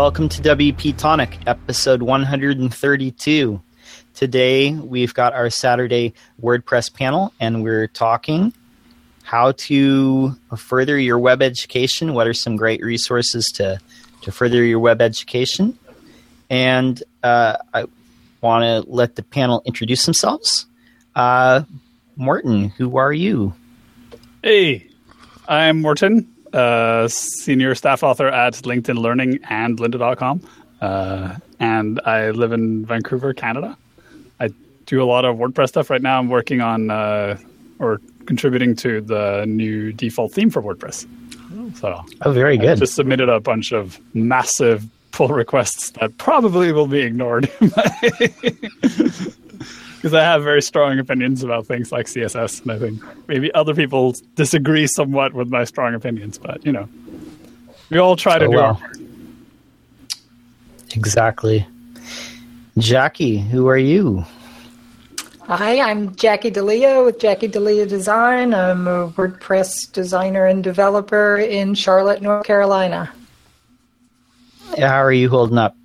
[0.00, 3.60] Welcome to WP Tonic, episode 132.
[4.14, 8.54] Today we've got our Saturday WordPress panel, and we're talking
[9.24, 12.14] how to further your web education.
[12.14, 13.78] What are some great resources to,
[14.22, 15.78] to further your web education?
[16.48, 17.84] And uh, I
[18.40, 20.64] want to let the panel introduce themselves.
[21.14, 21.64] Uh,
[22.16, 23.52] Morten, who are you?
[24.42, 24.88] Hey,
[25.46, 30.40] I'm Morten, uh, senior staff author at LinkedIn Learning and lynda.com.
[30.80, 33.76] Uh, and I live in Vancouver, Canada.
[34.40, 34.50] I
[34.86, 36.18] do a lot of WordPress stuff right now.
[36.18, 37.38] I'm working on uh,
[37.78, 41.06] or contributing to the new default theme for WordPress.
[41.76, 42.70] So, oh, very good.
[42.70, 47.50] I just submitted a bunch of massive pull requests that probably will be ignored.
[50.00, 53.74] because I have very strong opinions about things like CSS, and I think maybe other
[53.74, 56.38] people disagree somewhat with my strong opinions.
[56.38, 56.88] But you know,
[57.90, 58.66] we all try to oh, do well.
[58.66, 58.96] our part.
[60.96, 61.66] Exactly.
[62.78, 64.24] Jackie, who are you?
[65.42, 68.54] Hi, I'm Jackie D'Elia with Jackie D'Elia Design.
[68.54, 73.12] I'm a WordPress designer and developer in Charlotte, North Carolina.
[74.78, 75.76] How are you holding up?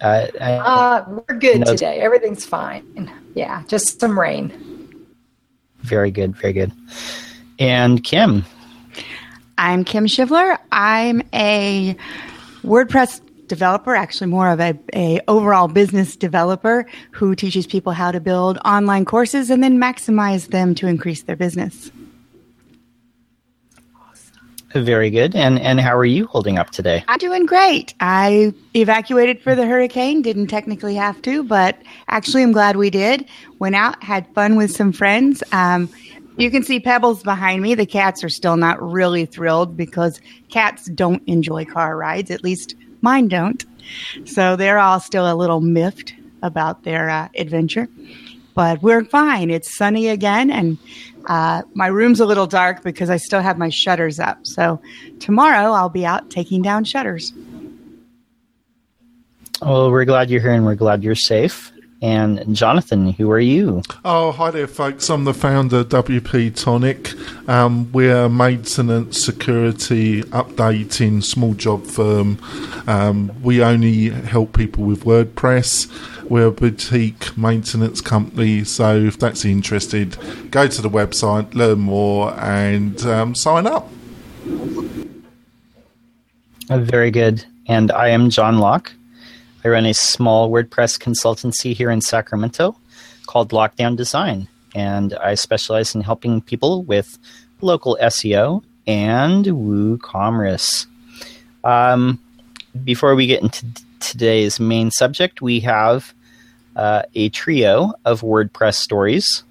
[0.00, 2.00] Uh, I, uh, we're good today.
[2.00, 3.10] Everything's fine.
[3.34, 4.52] Yeah, just some rain.
[5.78, 6.72] Very good, very good.
[7.58, 8.44] And Kim.
[9.58, 10.58] I'm Kim Shivler.
[10.72, 11.96] I'm a
[12.62, 18.20] WordPress developer, actually more of a, a overall business developer who teaches people how to
[18.20, 21.90] build online courses and then maximize them to increase their business.
[24.74, 25.34] Very good.
[25.34, 27.04] And and how are you holding up today?
[27.08, 27.94] I'm doing great.
[28.00, 31.76] I evacuated for the hurricane, didn't technically have to, but
[32.08, 33.26] actually I'm glad we did.
[33.58, 35.42] Went out, had fun with some friends.
[35.50, 35.88] Um,
[36.36, 37.74] you can see Pebbles behind me.
[37.74, 42.30] The cats are still not really thrilled because cats don't enjoy car rides.
[42.30, 43.64] At least mine don't.
[44.24, 47.88] So they're all still a little miffed about their uh, adventure.
[48.54, 49.50] But we're fine.
[49.50, 50.78] It's sunny again, and
[51.26, 54.46] uh, my room's a little dark because I still have my shutters up.
[54.46, 54.80] So
[55.18, 57.32] tomorrow I'll be out taking down shutters.
[59.62, 61.70] Well, we're glad you're here and we're glad you're safe.
[62.02, 63.82] And Jonathan, who are you?
[64.06, 65.10] Oh, hi there, folks.
[65.10, 67.12] I'm the founder of WP Tonic.
[67.46, 72.38] Um, we're a maintenance, security, updating small job firm.
[72.86, 75.90] Um, we only help people with WordPress.
[76.30, 80.16] We're a boutique maintenance company, so if that's interested,
[80.52, 83.90] go to the website, learn more, and um, sign up.
[86.68, 87.44] Very good.
[87.66, 88.92] And I am John Locke.
[89.64, 92.76] I run a small WordPress consultancy here in Sacramento
[93.26, 97.18] called Lockdown Design, and I specialize in helping people with
[97.60, 100.86] local SEO and WooCommerce.
[101.64, 102.20] Um,
[102.84, 103.66] before we get into
[103.98, 106.14] today's main subject, we have
[106.80, 109.44] uh, a trio of WordPress stories.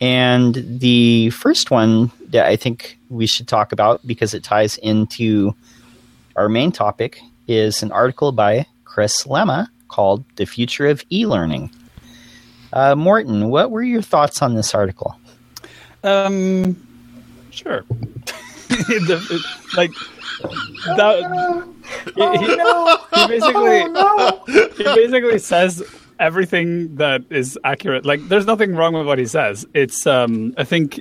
[0.00, 5.54] And the first one that I think we should talk about because it ties into
[6.34, 11.70] our main topic is an article by Chris Lema called The Future of E Learning.
[12.72, 15.14] Uh, Morten, what were your thoughts on this article?
[16.02, 16.74] Um,
[17.50, 17.84] sure.
[18.68, 19.44] the,
[19.76, 19.92] like,
[20.96, 21.66] that,
[22.14, 24.68] he, he, he, basically oh, no.
[24.76, 25.82] he basically says
[26.18, 28.04] everything that is accurate.
[28.04, 29.66] Like, there's nothing wrong with what he says.
[29.74, 31.00] It's, um, I think,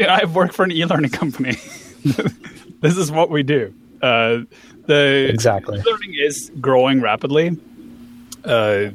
[0.00, 1.52] I've worked for an e-learning company.
[2.80, 3.74] this is what we do.
[4.00, 4.40] Uh,
[4.86, 7.56] the exactly learning is growing rapidly.
[8.44, 8.88] Uh,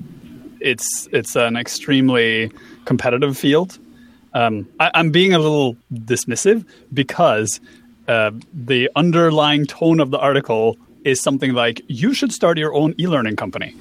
[0.60, 2.52] it's it's an extremely
[2.86, 3.80] competitive field.
[4.34, 7.62] Um, I, am being a little dismissive because
[8.08, 12.94] uh, the underlying tone of the article is something like you should start your own
[13.00, 13.74] e-learning company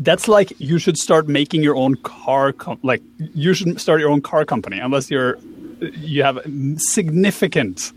[0.00, 4.10] that's like you should start making your own car com- like you should start your
[4.10, 5.38] own car company unless you're
[5.80, 6.40] you have
[6.78, 7.92] significant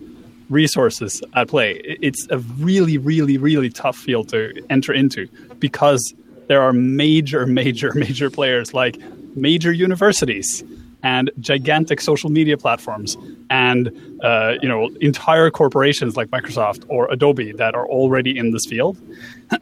[0.49, 1.73] resources at play.
[2.01, 5.27] It's a really really really tough field to enter into
[5.59, 6.13] because
[6.47, 8.97] there are major major major players like
[9.35, 10.63] major universities
[11.03, 13.17] and gigantic social media platforms
[13.49, 13.89] and
[14.23, 18.97] uh, you know entire corporations like microsoft or adobe that are already in this field.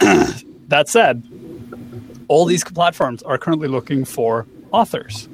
[0.70, 1.24] That said
[2.30, 5.28] all these platforms are currently looking for authors.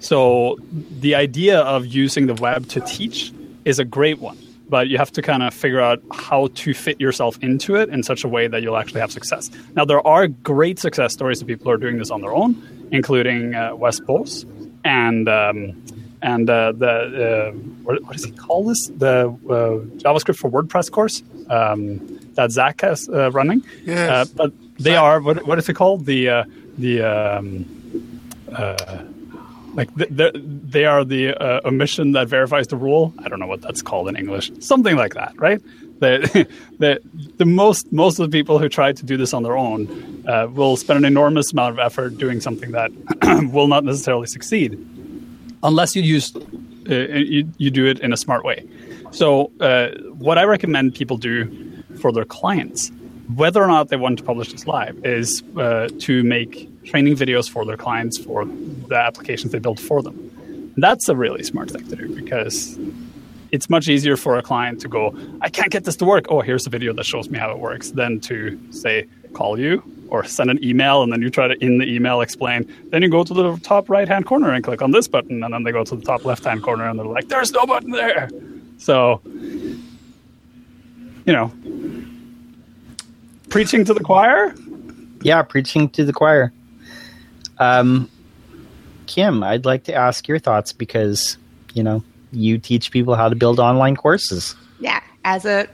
[0.00, 0.58] So
[1.00, 3.32] the idea of using the web to teach
[3.64, 4.36] is a great one,
[4.68, 8.02] but you have to kind of figure out how to fit yourself into it in
[8.02, 9.50] such a way that you'll actually have success.
[9.76, 12.88] Now, there are great success stories of people who are doing this on their own,
[12.90, 14.44] including uh, Wes Bos
[14.84, 15.82] and um,
[16.20, 17.52] and uh, the uh,
[17.84, 18.88] what, what does he call this?
[18.88, 21.98] The uh, JavaScript for WordPress course um,
[22.34, 23.62] that Zach has uh, running.
[23.84, 24.10] Yes.
[24.10, 24.52] Uh, but
[24.84, 26.06] they are what, what is it called?
[26.06, 26.44] The uh,
[26.78, 27.64] the um,
[28.52, 29.02] uh,
[29.74, 33.12] like the, the, they are the uh, omission that verifies the rule.
[33.24, 34.52] I don't know what that's called in English.
[34.60, 35.60] Something like that, right?
[35.98, 36.46] The,
[36.78, 37.00] the,
[37.38, 40.46] the most most of the people who try to do this on their own uh,
[40.50, 42.90] will spend an enormous amount of effort doing something that
[43.52, 44.78] will not necessarily succeed
[45.62, 48.66] unless you use uh, you, you do it in a smart way.
[49.10, 49.88] So uh,
[50.18, 52.90] what I recommend people do for their clients,
[53.34, 57.48] whether or not they want to publish this live, is uh, to make training videos
[57.48, 60.72] for their clients for the applications they build for them.
[60.76, 62.78] That's a really smart thing to do because
[63.52, 66.26] it's much easier for a client to go, I can't get this to work.
[66.28, 69.82] Oh, here's a video that shows me how it works, than to say, call you
[70.08, 72.70] or send an email and then you try to in the email explain.
[72.90, 75.54] Then you go to the top right hand corner and click on this button, and
[75.54, 77.90] then they go to the top left hand corner and they're like, there's no button
[77.90, 78.28] there.
[78.78, 79.82] So, you
[81.32, 81.52] know,
[83.54, 84.52] preaching to the choir.
[85.22, 86.52] Yeah, preaching to the choir.
[87.58, 88.10] Um,
[89.06, 91.38] Kim, I'd like to ask your thoughts because
[91.72, 92.02] you know
[92.32, 94.56] you teach people how to build online courses.
[94.80, 95.68] Yeah, as a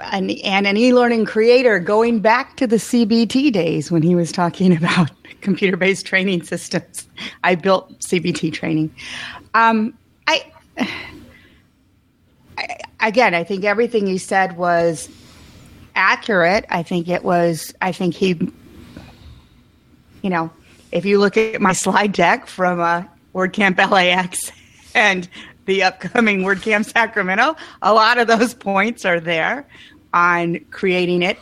[0.00, 4.74] an, and an e-learning creator, going back to the CBT days when he was talking
[4.82, 5.10] about
[5.42, 7.06] computer-based training systems,
[7.44, 8.90] I built CBT training.
[9.52, 9.92] Um,
[10.26, 10.50] I,
[12.56, 15.10] I again, I think everything he said was
[16.00, 16.64] accurate.
[16.70, 17.74] I think it was.
[17.82, 18.28] I think he,
[20.22, 20.50] you know,
[20.90, 23.04] if you look at my slide deck from uh,
[23.34, 24.50] WordCamp LAX
[24.94, 25.28] and
[25.66, 29.66] the upcoming WordCamp Sacramento, a lot of those points are there
[30.12, 31.38] on creating it.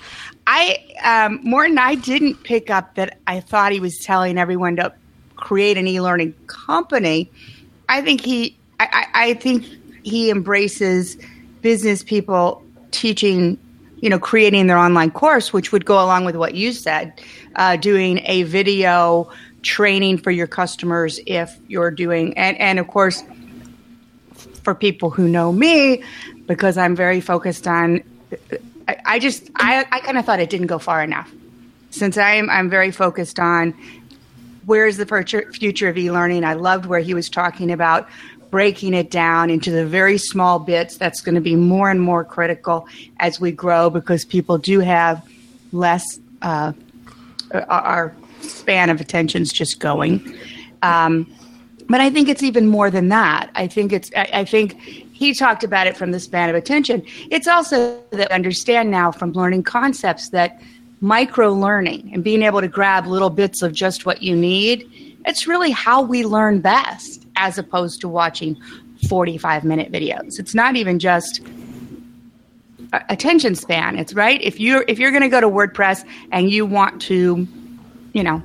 [0.46, 3.18] I um, Morten, I didn't pick up that.
[3.26, 4.92] I thought he was telling everyone to
[5.36, 7.30] create an e-learning company.
[7.88, 9.64] I think he, I, I, I think
[10.02, 11.16] he embraces
[11.62, 13.58] business people teaching
[14.00, 17.20] you know, creating their online course, which would go along with what you said,
[17.56, 19.30] uh, doing a video
[19.62, 23.24] training for your customers if you're doing, and, and of course,
[24.62, 26.02] for people who know me,
[26.46, 28.02] because I'm very focused on,
[28.86, 31.32] I, I just, I, I kind of thought it didn't go far enough.
[31.90, 33.74] Since I'm, I'm very focused on
[34.66, 36.44] where is the future, of e-learning.
[36.44, 38.06] I loved where he was talking about
[38.50, 42.24] breaking it down into the very small bits that's going to be more and more
[42.24, 42.86] critical
[43.20, 45.26] as we grow because people do have
[45.72, 46.72] less uh,
[47.68, 50.34] our span of attention's just going.
[50.82, 51.32] Um,
[51.90, 53.50] but i think it's even more than that.
[53.54, 57.02] I think it's I, I think he talked about it from the span of attention.
[57.30, 60.60] It's also that we understand now from learning concepts that
[61.00, 65.46] micro learning and being able to grab little bits of just what you need it's
[65.46, 68.60] really how we learn best as opposed to watching
[69.08, 70.38] 45 minute videos.
[70.38, 71.40] It's not even just
[73.08, 73.98] attention span.
[73.98, 74.40] It's right.
[74.42, 77.46] If you're if you're going to go to WordPress and you want to,
[78.12, 78.42] you know,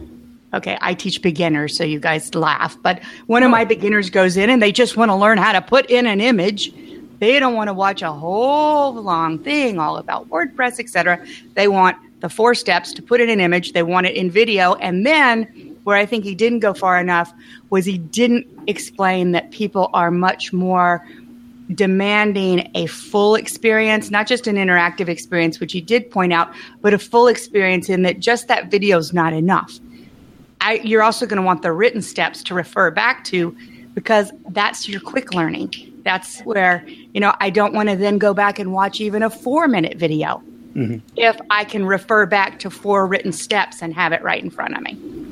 [0.53, 3.65] okay, I teach beginners, so you guys laugh, but one of my oh.
[3.65, 6.73] beginners goes in and they just want to learn how to put in an image.
[7.19, 11.25] They don't want to watch a whole long thing all about WordPress, etc.
[11.53, 13.73] They want the four steps to put in an image.
[13.73, 17.33] They want it in video, and then where I think he didn't go far enough
[17.69, 21.05] was he didn't explain that people are much more
[21.73, 26.93] demanding a full experience, not just an interactive experience, which he did point out, but
[26.93, 29.79] a full experience in that just that video is not enough.
[30.61, 33.55] I, you're also going to want the written steps to refer back to
[33.93, 35.73] because that's your quick learning.
[36.03, 39.29] That's where, you know, I don't want to then go back and watch even a
[39.29, 40.41] four minute video
[40.73, 41.05] mm-hmm.
[41.15, 44.75] if I can refer back to four written steps and have it right in front
[44.75, 45.22] of me.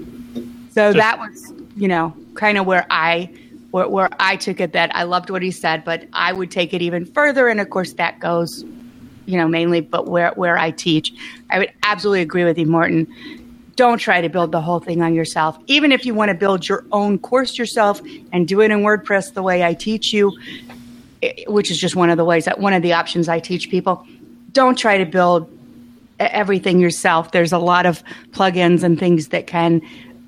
[0.71, 3.29] So Just, that was, you know, kind of where I
[3.71, 4.73] where, where I took it.
[4.73, 7.47] That I loved what he said, but I would take it even further.
[7.47, 8.63] And of course, that goes,
[9.25, 9.81] you know, mainly.
[9.81, 11.13] But where where I teach,
[11.49, 13.07] I would absolutely agree with you, Morten.
[13.75, 15.57] Don't try to build the whole thing on yourself.
[15.67, 18.01] Even if you want to build your own course yourself
[18.31, 20.37] and do it in WordPress the way I teach you,
[21.47, 24.05] which is just one of the ways that one of the options I teach people.
[24.51, 25.49] Don't try to build
[26.19, 27.31] everything yourself.
[27.31, 29.81] There's a lot of plugins and things that can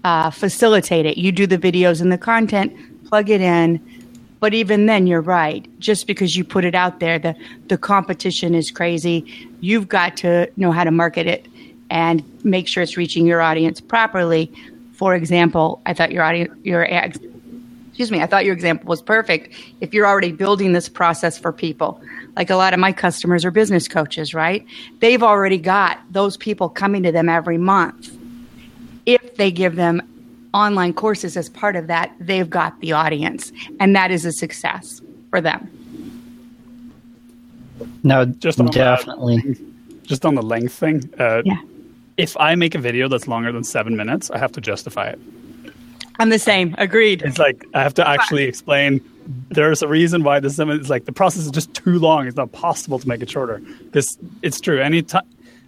[0.04, 1.18] uh, facilitate it.
[1.18, 2.74] You do the videos and the content,
[3.10, 3.82] plug it in.
[4.40, 5.68] But even then, you're right.
[5.80, 7.34] Just because you put it out there, the,
[7.68, 9.50] the competition is crazy.
[9.62, 11.48] You've got to know how to market it
[11.90, 14.52] and make sure it's reaching your audience properly.
[14.94, 19.56] For example, I thought your audience, your excuse me, I thought your example was perfect.
[19.80, 22.02] If you're already building this process for people,
[22.36, 24.66] like a lot of my customers are business coaches, right?
[25.00, 28.18] They've already got those people coming to them every month
[29.06, 30.02] if they give them
[30.54, 35.02] online courses as part of that, they've got the audience, and that is a success
[35.30, 35.70] for them.
[38.04, 39.38] No, Just on definitely.
[39.38, 41.10] That, just on the length thing.
[41.18, 41.60] Uh, Yeah.
[42.16, 45.20] If I make a video that's longer than seven minutes, I have to justify it.
[46.20, 46.76] I'm the same.
[46.78, 47.24] Agreed.
[47.24, 49.02] It's like I have to actually explain.
[49.50, 52.28] There's a reason why this is like the process is just too long.
[52.28, 53.60] It's not possible to make it shorter.
[53.86, 54.80] Because it's true.
[54.80, 55.24] Any time,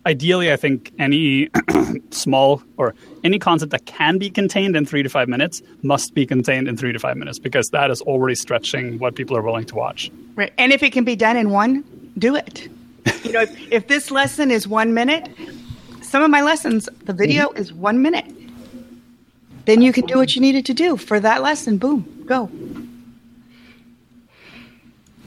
[0.06, 1.50] ideally, I think any
[2.12, 2.94] small or
[3.24, 6.78] any concept that can be contained in three to five minutes must be contained in
[6.78, 10.12] three to five minutes because that is already stretching what people are willing to watch.
[10.36, 10.54] Right.
[10.58, 11.84] And if it can be done in one,
[12.18, 12.70] do it.
[13.24, 15.30] You know, if, if this lesson is one minute,
[16.02, 18.26] some of my lessons, the video is one minute.
[19.66, 21.78] Then you can do what you needed to do for that lesson.
[21.78, 22.52] Boom, go.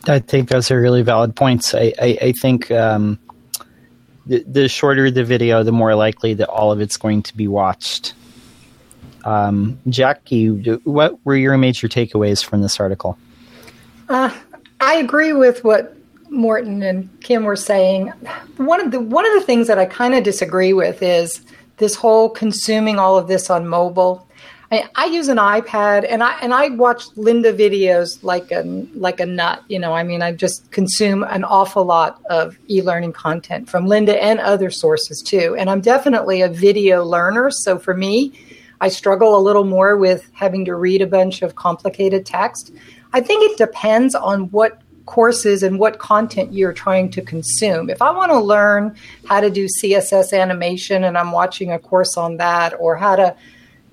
[0.07, 1.75] I think those are really valid points.
[1.75, 3.19] I, I, I think um,
[4.29, 8.15] the, shorter the video, the more likely that all of it's going to be watched.
[9.25, 10.49] Um, Jackie,
[10.85, 13.19] what were your major takeaways from this article?
[14.09, 14.31] Uh,
[14.81, 15.97] I agree with what
[16.31, 18.09] Morten and Kim were saying.
[18.57, 21.43] One of the one of the things that I kind of disagree with is
[21.79, 24.28] this whole consuming all of this on mobile.
[24.71, 28.63] I, I use an iPad and I and I watch Lynda videos like a
[28.95, 29.63] like a nut.
[29.69, 34.19] You know, I mean, I just consume an awful lot of e-learning content from Lynda
[34.21, 35.57] and other sources too.
[35.59, 38.33] And I'm definitely a video learner, so for me,
[38.81, 42.73] I struggle a little more with having to read a bunch of complicated text.
[43.13, 47.89] I think it depends on what courses and what content you're trying to consume.
[47.89, 48.95] If I want to learn
[49.25, 53.35] how to do CSS animation and I'm watching a course on that, or how to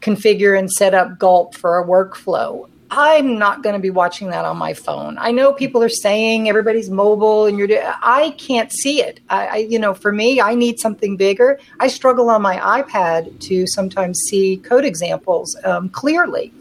[0.06, 4.46] configure and set up Gulp for a workflow, I'm not going to be watching that
[4.46, 5.18] on my phone.
[5.18, 7.68] I know people are saying everybody's mobile and you're.
[8.02, 9.20] I can't see it.
[9.30, 11.60] I, I, you know, for me, I need something bigger.
[11.80, 16.54] I struggle on my iPad to sometimes see code examples um, clearly,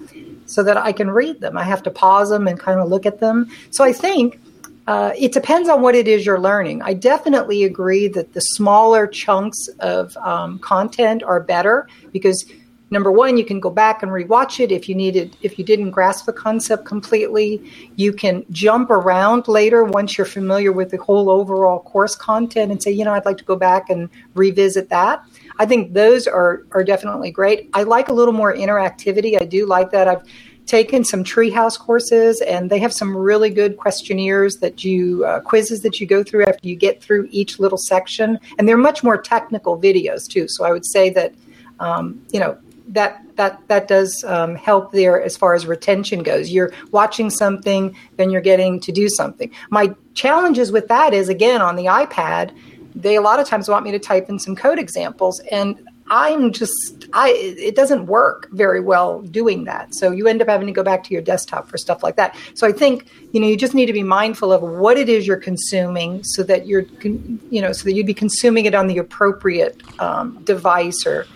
[0.46, 1.58] so that I can read them.
[1.58, 3.50] I have to pause them and kind of look at them.
[3.70, 4.40] So I think
[4.86, 6.82] uh, it depends on what it is you're learning.
[6.82, 12.44] I definitely agree that the smaller chunks of um, content are better because
[12.90, 15.90] number one, you can go back and rewatch it if you needed if you didn't
[15.90, 17.62] grasp the concept completely.
[17.96, 22.82] You can jump around later once you're familiar with the whole overall course content and
[22.82, 25.24] say, you know, I'd like to go back and revisit that.
[25.58, 27.70] I think those are are definitely great.
[27.74, 29.40] I like a little more interactivity.
[29.40, 30.08] I do like that.
[30.08, 30.24] I've
[30.66, 35.82] taken some treehouse courses and they have some really good questionnaires that you uh, quizzes
[35.82, 39.18] that you go through after you get through each little section and they're much more
[39.20, 41.34] technical videos too so i would say that
[41.80, 42.56] um, you know
[42.88, 46.50] that that that does um, help there as far as retention goes.
[46.50, 49.50] You're watching something then you're getting to do something.
[49.70, 52.52] My challenges with that is again on the ipad
[52.94, 56.52] they a lot of times want me to type in some code examples and i'm
[56.52, 59.94] just i it doesn't work very well doing that.
[59.94, 62.36] So you end up having to go back to your desktop for stuff like that.
[62.54, 65.26] So i think you know you just need to be mindful of what it is
[65.26, 68.98] you're consuming so that you're you know so that you'd be consuming it on the
[68.98, 71.26] appropriate um, device or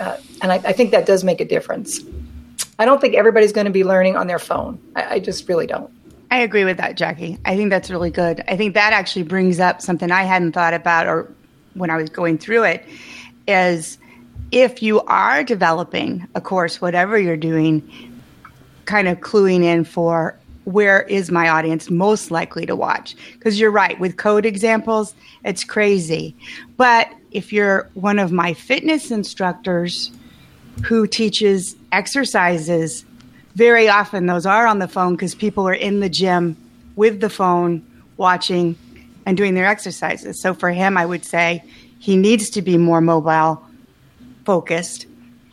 [0.00, 2.00] uh, and I, I think that does make a difference
[2.78, 5.66] i don't think everybody's going to be learning on their phone I, I just really
[5.66, 5.90] don't
[6.30, 7.38] I agree with that, Jackie.
[7.44, 8.42] I think that's really good.
[8.48, 11.32] I think that actually brings up something I hadn't thought about or
[11.74, 12.84] when I was going through it
[13.46, 13.98] is
[14.50, 17.88] if you are developing a course, whatever you're doing,
[18.84, 23.14] kind of cluing in for where is my audience most likely to watch?
[23.34, 26.34] Because you're right, with code examples, it's crazy.
[26.76, 30.10] But if you're one of my fitness instructors
[30.84, 33.04] who teaches exercises,
[33.54, 36.56] very often those are on the phone because people are in the gym
[36.96, 37.84] with the phone
[38.16, 38.76] watching
[39.26, 40.40] and doing their exercises.
[40.40, 41.62] So for him, I would say
[41.98, 43.62] he needs to be more mobile
[44.44, 45.06] focused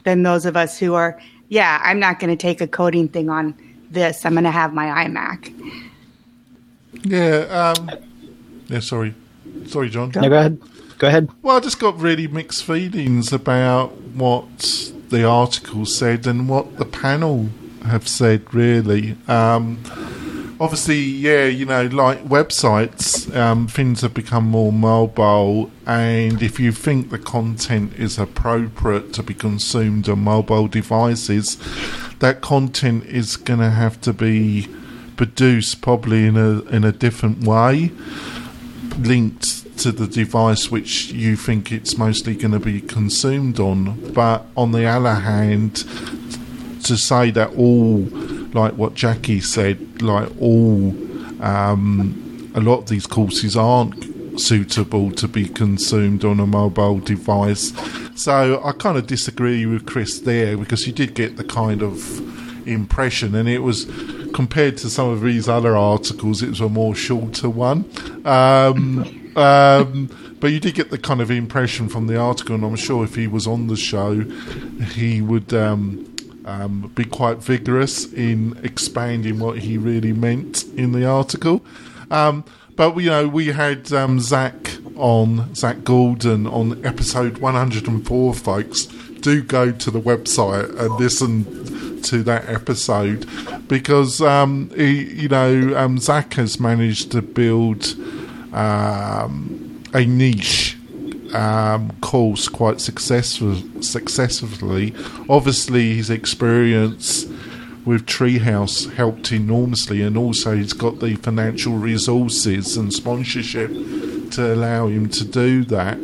[0.04, 1.20] than those of us who are,
[1.50, 3.56] yeah, I'm not going to take a coding thing on
[3.90, 4.26] this.
[4.26, 5.84] I'm going to have my iMac.
[7.06, 7.74] Yeah.
[7.78, 7.90] Um,
[8.68, 8.80] yeah.
[8.80, 9.16] Sorry.
[9.66, 10.12] Sorry, John.
[10.16, 10.62] No, go ahead.
[11.02, 11.32] Go ahead.
[11.42, 16.86] Well, I just got really mixed feelings about what the article said and what the
[16.86, 17.50] panel
[17.86, 18.54] have said.
[18.54, 19.80] Really, um,
[20.60, 26.72] obviously, yeah, you know, like websites, um, things have become more mobile, and if you
[26.72, 31.58] think the content is appropriate to be consumed on mobile devices,
[32.20, 34.68] that content is going to have to be
[35.18, 37.92] produced probably in a in a different way,
[39.00, 44.12] linked to the device which you think it's mostly going to be consumed on.
[44.14, 45.78] But on the other hand,
[46.84, 48.00] to say that all,
[48.54, 50.90] like what Jackie said, like all,
[51.44, 57.74] um, a lot of these courses aren't suitable to be consumed on a mobile device.
[58.16, 61.98] So I kind of disagree with Chris there because you did get the kind of
[62.66, 63.86] impression, and it was
[64.34, 67.86] compared to some of these other articles, it was a more shorter one.
[68.26, 72.76] Um, um, but you did get the kind of impression from the article, and I'm
[72.76, 74.22] sure if he was on the show,
[74.94, 76.16] he would um,
[76.46, 81.64] um, be quite vigorous in expanding what he really meant in the article.
[82.10, 82.44] Um,
[82.76, 84.56] but you know, we had um, Zach
[84.96, 88.86] on Zach Gordon on episode 104, folks.
[88.86, 93.28] Do go to the website and listen to that episode
[93.68, 97.96] because um, he, you know um, Zach has managed to build
[98.54, 100.78] um, a niche
[101.34, 104.94] um, course quite successful, successfully.
[105.30, 107.26] Obviously, his experience
[107.86, 113.72] with Treehouse helped enormously, and also he's got the financial resources and sponsorship
[114.32, 115.98] to allow him to do that.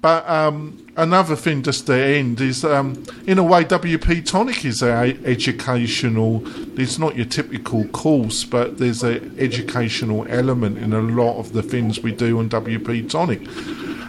[0.00, 4.82] But um, another thing, just to end, is um, in a way, WP Tonic is
[4.82, 6.42] a educational.
[6.78, 11.62] It's not your typical course, but there's an educational element in a lot of the
[11.62, 13.40] things we do on WP Tonic.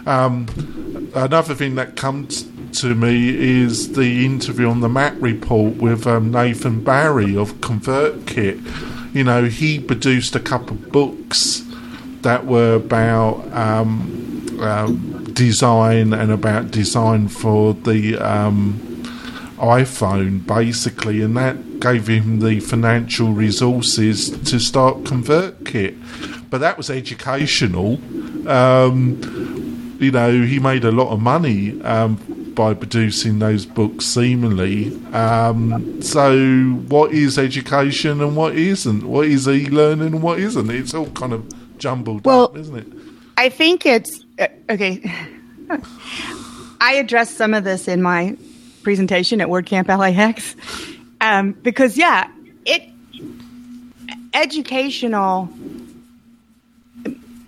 [0.06, 0.46] Um,
[1.14, 2.48] another thing that comes
[2.80, 9.14] to me is the interview on the Matt Report with um, Nathan Barry of ConvertKit.
[9.14, 11.62] You know, he produced a couple of books
[12.22, 18.74] that were about um, um, design and about design for the um,
[19.58, 26.50] iPhone, basically, and that gave him the financial resources to start ConvertKit.
[26.50, 27.94] But that was educational.
[28.48, 32.16] Um, you know, he made a lot of money um,
[32.54, 34.92] by producing those books seemingly.
[35.14, 36.36] Um, so,
[36.88, 39.04] what is education and what isn't?
[39.08, 40.70] What is e learning and what isn't?
[40.70, 42.86] It's all kind of jumbled Well- up, isn't it?
[43.38, 44.21] I think it's
[44.70, 45.00] okay.
[46.80, 48.36] I addressed some of this in my
[48.82, 50.56] presentation at WordCamp LAX
[51.20, 52.28] um, because, yeah,
[52.64, 52.82] it
[54.34, 55.48] educational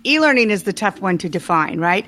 [0.05, 2.07] e-learning is the tough one to define, right?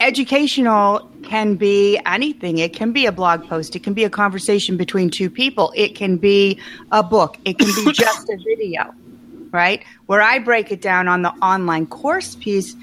[0.00, 2.58] Educational can be anything.
[2.58, 3.74] It can be a blog post.
[3.74, 5.72] It can be a conversation between two people.
[5.74, 6.60] It can be
[6.92, 7.38] a book.
[7.44, 8.94] It can be just a video
[9.52, 9.82] right?
[10.06, 12.76] Where I break it down on the online course piece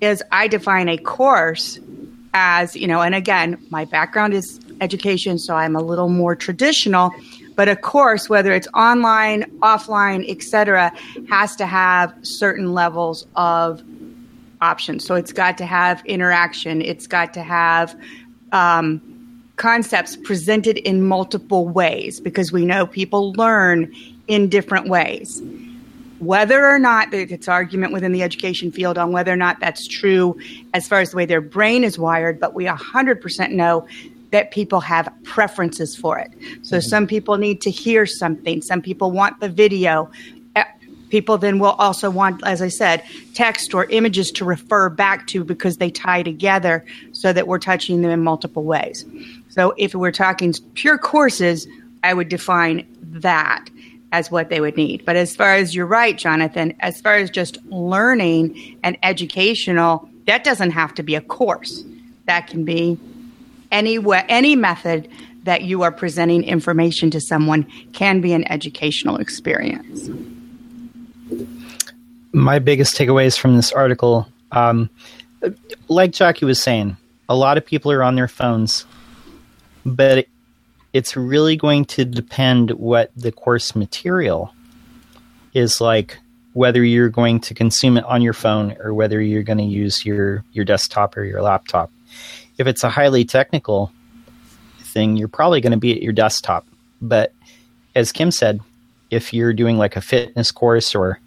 [0.00, 1.78] is I define a course
[2.32, 7.12] as, you know, and again, my background is education, so I'm a little more traditional,
[7.56, 10.92] but a course, whether it's online, offline, etc.,
[11.28, 13.82] has to have certain levels of
[14.60, 15.04] options.
[15.04, 17.94] So it's got to have interaction, it's got to have
[18.52, 19.02] um,
[19.56, 23.92] concepts presented in multiple ways because we know people learn
[24.28, 25.42] in different ways
[26.20, 30.38] whether or not it's argument within the education field on whether or not that's true
[30.74, 33.86] as far as the way their brain is wired, but we 100% know
[34.30, 36.30] that people have preferences for it.
[36.62, 40.10] So some people need to hear something, some people want the video.
[40.54, 40.64] Uh,
[41.08, 43.02] People then will also want, as I said,
[43.34, 48.02] text or images to refer back to because they tie together so that we're touching
[48.02, 49.04] them in multiple ways.
[49.48, 51.66] So if we're talking pure courses,
[52.04, 53.68] I would define that
[54.12, 55.04] as what they would need.
[55.04, 60.44] But as far as you're right, Jonathan, as far as just learning and educational, that
[60.44, 61.84] doesn't have to be a course.
[62.26, 62.98] That can be
[63.70, 65.08] any way, any method
[65.44, 70.10] that you are presenting information to someone can be an educational experience.
[72.32, 74.90] my biggest takeaways from this article, um,
[75.88, 76.96] like Jackie was saying,
[77.28, 78.86] a lot of people are on their phones,
[79.84, 80.26] but
[80.92, 84.52] it's really going to depend what the course material
[85.54, 86.18] is like,
[86.52, 90.04] whether you're going to consume it on your phone or whether you're going to use
[90.04, 91.90] your, your desktop or your laptop.
[92.58, 93.92] If it's a highly technical
[94.80, 96.66] thing, you're probably going to be at your desktop.
[97.00, 97.32] But
[97.94, 98.60] as Kim said,
[99.10, 101.20] if you're doing like a fitness course or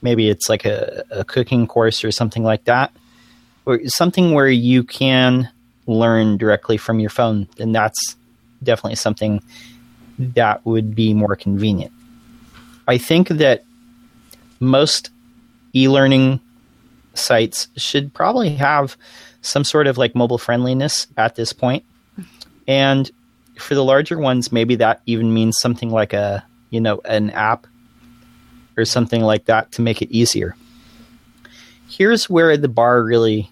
[0.00, 2.92] maybe it's like a, a cooking course or something like that,
[3.64, 5.48] or something where you can
[5.86, 8.16] learn directly from your phone, then that's
[8.64, 9.42] definitely something
[10.18, 11.92] that would be more convenient.
[12.86, 13.64] I think that
[14.60, 15.10] most
[15.74, 16.40] e learning
[17.14, 18.96] sites should probably have
[19.42, 21.84] some sort of like mobile friendliness at this point.
[22.68, 23.10] And
[23.58, 27.66] for the larger ones, maybe that even means something like a, you know, an app
[28.76, 30.56] or something like that to make it easier.
[31.88, 33.50] Here's where the bar really,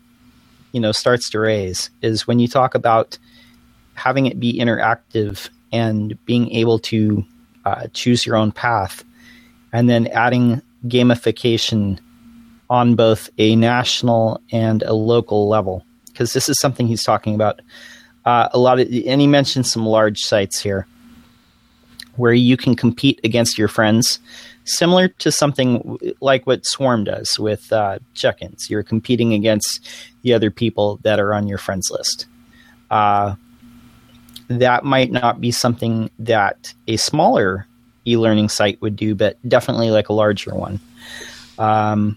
[0.72, 3.18] you know, starts to raise is when you talk about
[4.02, 7.24] having it be interactive and being able to
[7.64, 9.04] uh, choose your own path,
[9.72, 11.98] and then adding gamification
[12.70, 17.60] on both a national and a local level because this is something he's talking about.
[18.24, 20.86] Uh, a lot of, and he mentioned some large sites here
[22.16, 24.18] where you can compete against your friends,
[24.64, 28.68] similar to something like what Swarm does with uh, check-ins.
[28.68, 29.88] You're competing against
[30.22, 32.26] the other people that are on your friends list.
[32.90, 33.36] Uh,
[34.50, 37.66] that might not be something that a smaller
[38.04, 40.80] e-learning site would do, but definitely like a larger one.
[41.58, 42.16] Um,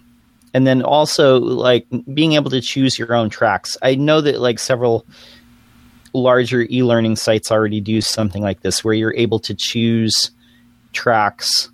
[0.52, 3.76] and then also like being able to choose your own tracks.
[3.82, 5.06] I know that like several
[6.12, 10.30] larger e-learning sites already do something like this, where you're able to choose
[10.92, 11.70] tracks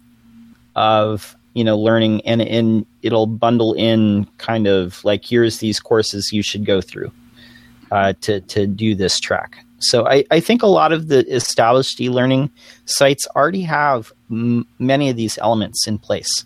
[0.76, 6.32] of you know learning, and and it'll bundle in kind of like here's these courses
[6.32, 7.12] you should go through
[7.90, 9.64] uh, to to do this track.
[9.80, 12.50] So I, I think a lot of the established e-learning
[12.84, 16.44] sites already have m- many of these elements in place.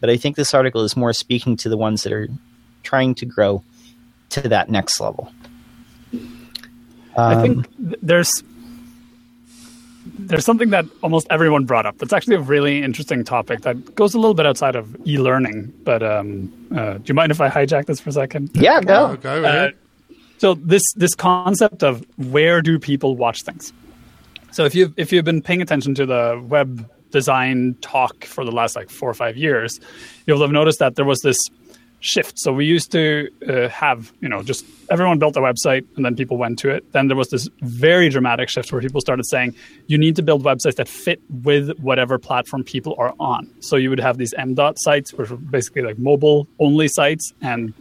[0.00, 2.28] But I think this article is more speaking to the ones that are
[2.82, 3.62] trying to grow
[4.30, 5.32] to that next level.
[7.16, 8.42] I think um, there's
[10.04, 11.98] there's something that almost everyone brought up.
[11.98, 15.72] That's actually a really interesting topic that goes a little bit outside of e-learning.
[15.84, 18.50] But um, uh, do you mind if I hijack this for a second?
[18.54, 19.16] Yeah, go.
[19.16, 19.70] go uh,
[20.42, 23.72] so this this concept of where do people watch things?
[24.50, 28.50] So if you if you've been paying attention to the web design talk for the
[28.50, 29.78] last like four or five years,
[30.26, 31.38] you'll have noticed that there was this
[32.00, 32.40] shift.
[32.40, 36.16] So we used to uh, have, you know, just everyone built a website and then
[36.16, 36.90] people went to it.
[36.90, 39.54] Then there was this very dramatic shift where people started saying
[39.86, 43.48] you need to build websites that fit with whatever platform people are on.
[43.60, 47.72] So you would have these MDOT sites, which were basically like mobile only sites and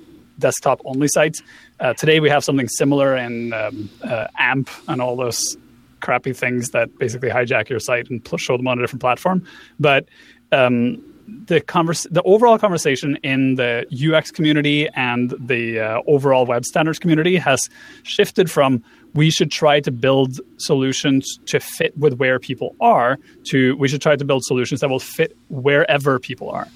[0.42, 1.42] desktop only sites.
[1.80, 5.58] Uh, today we have something similar in um, uh, AMP and all those
[6.02, 9.44] crappy things that basically hijack your site and show them on a different platform.
[9.80, 10.08] But
[10.52, 11.02] um,
[11.46, 17.00] the converse, the overall conversation in the UX community and the uh, overall web standards
[17.00, 17.70] community has
[18.04, 23.76] shifted from we should try to build solutions to fit with where people are to
[23.78, 26.68] we should try to build solutions that will fit wherever people are.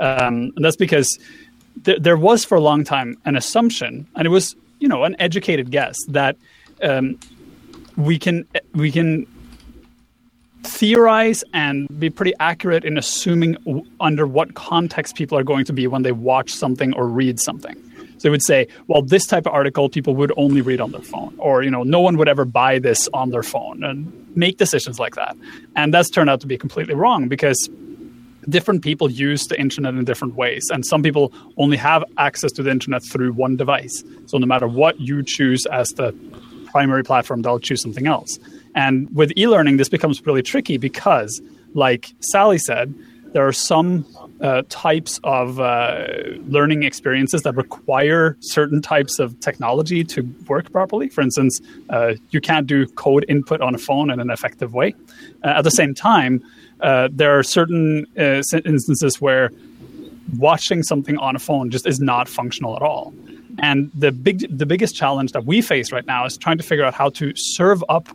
[0.00, 1.18] Um, and that's because
[1.82, 5.16] th- there was for a long time an assumption, and it was you know an
[5.18, 6.36] educated guess that
[6.82, 7.18] um,
[7.96, 9.26] we can we can
[10.62, 15.72] theorize and be pretty accurate in assuming w- under what context people are going to
[15.72, 17.74] be when they watch something or read something.
[18.18, 21.02] So they would say, well, this type of article people would only read on their
[21.02, 24.56] phone, or you know, no one would ever buy this on their phone, and make
[24.56, 25.36] decisions like that.
[25.76, 27.68] And that's turned out to be completely wrong because
[28.48, 32.62] different people use the internet in different ways and some people only have access to
[32.62, 36.14] the internet through one device so no matter what you choose as the
[36.66, 38.38] primary platform they'll choose something else
[38.74, 41.40] and with e-learning this becomes really tricky because
[41.74, 42.94] like sally said
[43.34, 44.06] there are some
[44.40, 46.06] uh, types of uh,
[46.46, 51.08] learning experiences that require certain types of technology to work properly.
[51.08, 54.94] For instance, uh, you can't do code input on a phone in an effective way.
[55.42, 56.44] Uh, at the same time,
[56.80, 59.50] uh, there are certain uh, instances where
[60.36, 63.14] watching something on a phone just is not functional at all.
[63.60, 66.84] And the big, the biggest challenge that we face right now is trying to figure
[66.84, 68.08] out how to serve up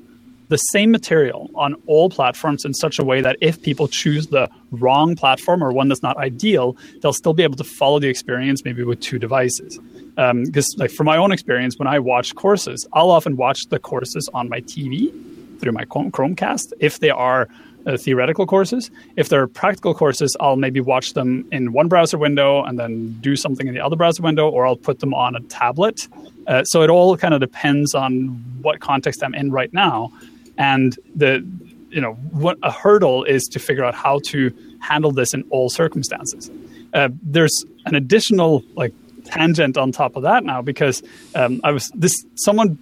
[0.49, 4.49] the same material on all platforms in such a way that if people choose the
[4.71, 8.65] wrong platform or one that's not ideal, they'll still be able to follow the experience
[8.65, 9.79] maybe with two devices.
[10.15, 13.79] Because, um, like, from my own experience, when I watch courses, I'll often watch the
[13.79, 15.13] courses on my TV
[15.59, 17.47] through my Chromecast if they are
[17.89, 18.91] uh, theoretical courses.
[19.15, 23.35] If they're practical courses, I'll maybe watch them in one browser window and then do
[23.35, 26.07] something in the other browser window, or I'll put them on a tablet.
[26.45, 28.27] Uh, so it all kind of depends on
[28.61, 30.11] what context I'm in right now.
[30.57, 31.45] And the
[31.89, 35.69] you know what a hurdle is to figure out how to handle this in all
[35.69, 36.51] circumstances.
[36.93, 38.93] Uh, there's an additional like
[39.25, 41.01] tangent on top of that now because
[41.33, 42.77] um, I was this someone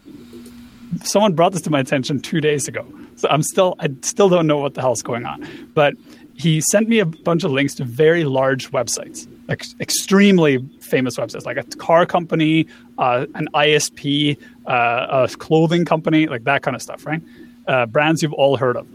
[1.03, 2.85] someone brought this to my attention two days ago
[3.17, 5.45] so I'm still, I still don't know what the hell's going on.
[5.73, 5.95] But
[6.35, 11.45] he sent me a bunch of links to very large websites, like extremely famous websites,
[11.45, 12.67] like a car company,
[12.99, 17.21] uh, an ISP, uh, a clothing company, like that kind of stuff, right?
[17.67, 18.87] Uh, brands you've all heard of.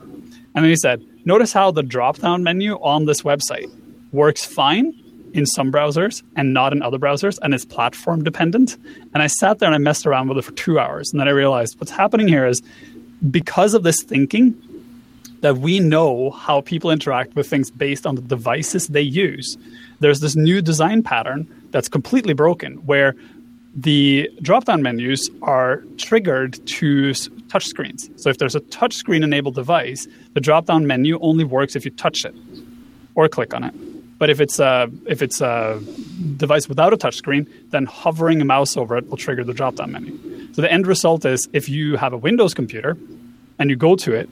[0.55, 3.71] And then he said, notice how the drop down menu on this website
[4.13, 4.95] works fine
[5.35, 8.77] in some browsers and not in other browsers, and it's platform dependent.
[9.15, 11.11] And I sat there and I messed around with it for two hours.
[11.11, 12.63] And then I realized what's happening here is
[13.31, 14.61] because of this thinking
[15.41, 19.57] that we know how people interact with things based on the devices they use,
[20.01, 23.15] there's this new design pattern that's completely broken where
[23.75, 27.11] the drop-down menus are triggered to
[27.49, 28.09] touchscreens.
[28.21, 32.25] So if there's a touchscreen enabled device, the drop-down menu only works if you touch
[32.25, 32.35] it
[33.15, 33.75] or click on it.
[34.23, 35.81] But if it's a if it's a
[36.37, 39.91] device without a touchscreen, then hovering a mouse over it will trigger the drop down
[39.91, 40.17] menu.
[40.53, 42.97] So the end result is if you have a Windows computer
[43.59, 44.29] and you go to it,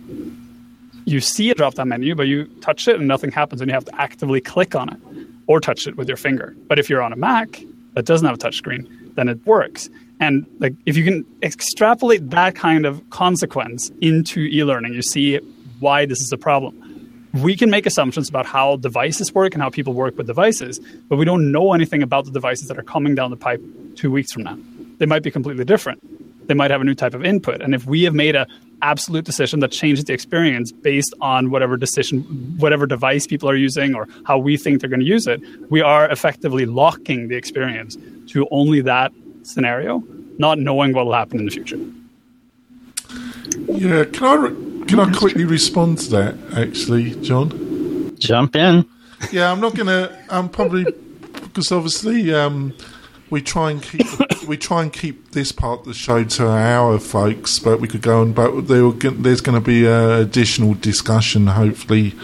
[1.06, 3.74] you see a drop down menu, but you touch it and nothing happens, and you
[3.74, 5.00] have to actively click on it
[5.48, 6.54] or touch it with your finger.
[6.68, 7.60] But if you're on a Mac
[7.94, 9.90] that doesn't have a touchscreen, then it works.
[10.20, 15.38] And like if you can extrapolate that kind of consequence into e-learning, you see
[15.80, 16.80] why this is a problem.
[17.32, 21.16] We can make assumptions about how devices work and how people work with devices, but
[21.16, 23.62] we don't know anything about the devices that are coming down the pipe
[23.94, 24.58] two weeks from now.
[24.98, 26.46] They might be completely different.
[26.48, 27.62] They might have a new type of input.
[27.62, 28.46] And if we have made a
[28.82, 32.22] absolute decision that changes the experience based on whatever decision,
[32.58, 35.40] whatever device people are using or how we think they're going to use it,
[35.70, 37.96] we are effectively locking the experience
[38.28, 39.12] to only that
[39.42, 40.02] scenario,
[40.38, 41.78] not knowing what will happen in the future.
[43.68, 46.34] Yeah, can I can I quickly respond to that?
[46.56, 48.16] Actually, John.
[48.18, 48.84] Jump in.
[49.30, 50.18] Yeah, I'm not gonna.
[50.28, 50.84] I'm probably
[51.32, 52.74] because obviously um,
[53.30, 54.06] we try and keep
[54.48, 57.60] we try and keep this part of the show to an hour, folks.
[57.60, 58.32] But we could go on.
[58.32, 61.46] But there there's going to be an additional discussion.
[61.46, 62.14] Hopefully,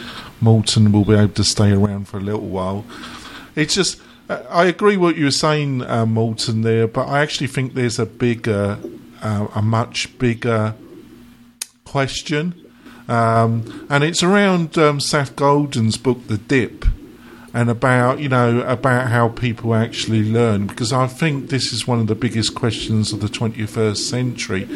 [0.40, 2.84] Morten will be able to stay around for a little while.
[3.54, 7.74] It's just I agree what you were saying, uh, Morten, there, but I actually think
[7.74, 8.76] there's a bigger,
[9.22, 10.74] uh, a much bigger
[11.96, 12.52] question,
[13.08, 16.84] um, and it's around um, Seth Godin's book, The Dip,
[17.54, 21.98] and about you know about how people actually learn, because I think this is one
[21.98, 24.68] of the biggest questions of the 21st century.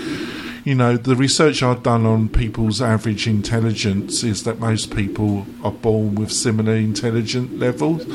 [0.65, 5.73] You know, the research I've done on people's average intelligence is that most people are
[5.73, 8.07] born with similar intelligent levels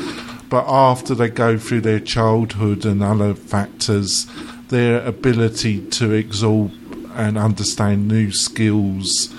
[0.50, 4.28] but after they go through their childhood and other factors,
[4.70, 6.72] their ability to absorb
[7.16, 9.34] and understand new skills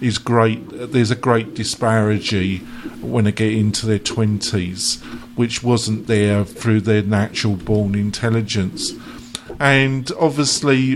[0.00, 0.62] is great.
[0.92, 2.58] There's a great disparity
[3.00, 5.02] when they get into their 20s,
[5.36, 8.92] which wasn't there through their natural born intelligence.
[9.58, 10.94] And obviously,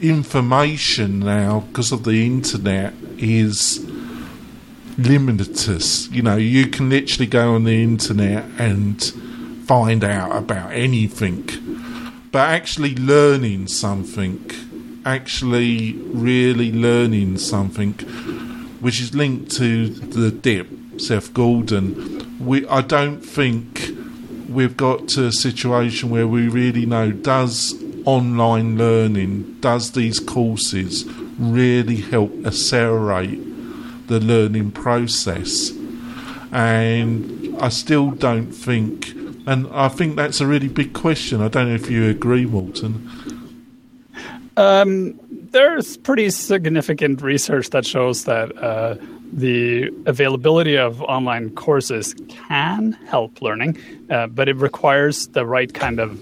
[0.00, 3.84] information now, because of the internet, is
[4.96, 6.08] limitless.
[6.10, 9.02] You know, you can literally go on the internet and
[9.66, 11.48] find out about anything.
[12.32, 14.50] But actually learning something,
[15.08, 17.94] actually really learning something,
[18.80, 20.68] which is linked to the dip,
[21.00, 23.90] Seth Godin, we I don't think
[24.48, 31.04] we've got to a situation where we really know does online learning, does these courses
[31.38, 33.40] really help accelerate
[34.08, 35.70] the learning process.
[36.52, 39.08] And I still don't think,
[39.46, 41.40] and I think that's a really big question.
[41.40, 43.08] I don't know if you agree, Morten.
[44.58, 48.96] Um, there's pretty significant research that shows that uh,
[49.32, 53.78] the availability of online courses can help learning,
[54.10, 56.20] uh, but it requires the right kind of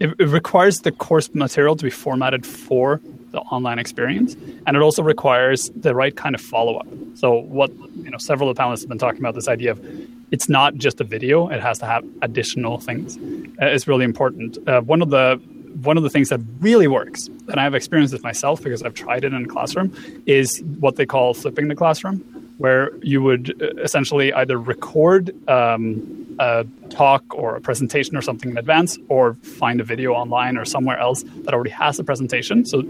[0.00, 3.00] it, it, requires the course material to be formatted for
[3.32, 4.36] the online experience,
[4.66, 6.86] and it also requires the right kind of follow up.
[7.14, 9.86] So, what you know, several of the panelists have been talking about this idea of
[10.30, 13.18] it's not just a video; it has to have additional things.
[13.60, 14.56] Uh, it's really important.
[14.66, 15.38] Uh, one of the
[15.82, 19.24] one of the things that really works, and I've experienced this myself because I've tried
[19.24, 19.92] it in a classroom,
[20.26, 22.18] is what they call flipping the classroom,
[22.58, 28.50] where you would uh, essentially either record um, a talk or a presentation or something
[28.50, 32.64] in advance, or find a video online or somewhere else that already has a presentation.
[32.64, 32.82] So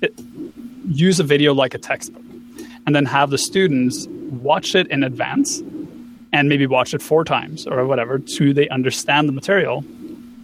[0.00, 0.14] it,
[0.88, 2.24] use a video like a textbook,
[2.86, 5.62] and then have the students watch it in advance
[6.32, 9.84] and maybe watch it four times or whatever to they understand the material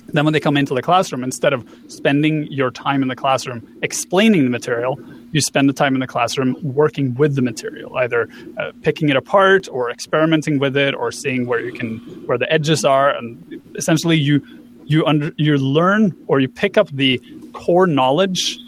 [0.08, 3.66] then, when they come into the classroom, instead of spending your time in the classroom
[3.82, 4.98] explaining the material,
[5.32, 9.16] you spend the time in the classroom working with the material, either uh, picking it
[9.16, 13.60] apart or experimenting with it, or seeing where you can where the edges are, and
[13.74, 14.42] essentially you
[14.86, 17.20] you under you learn or you pick up the
[17.52, 18.58] core knowledge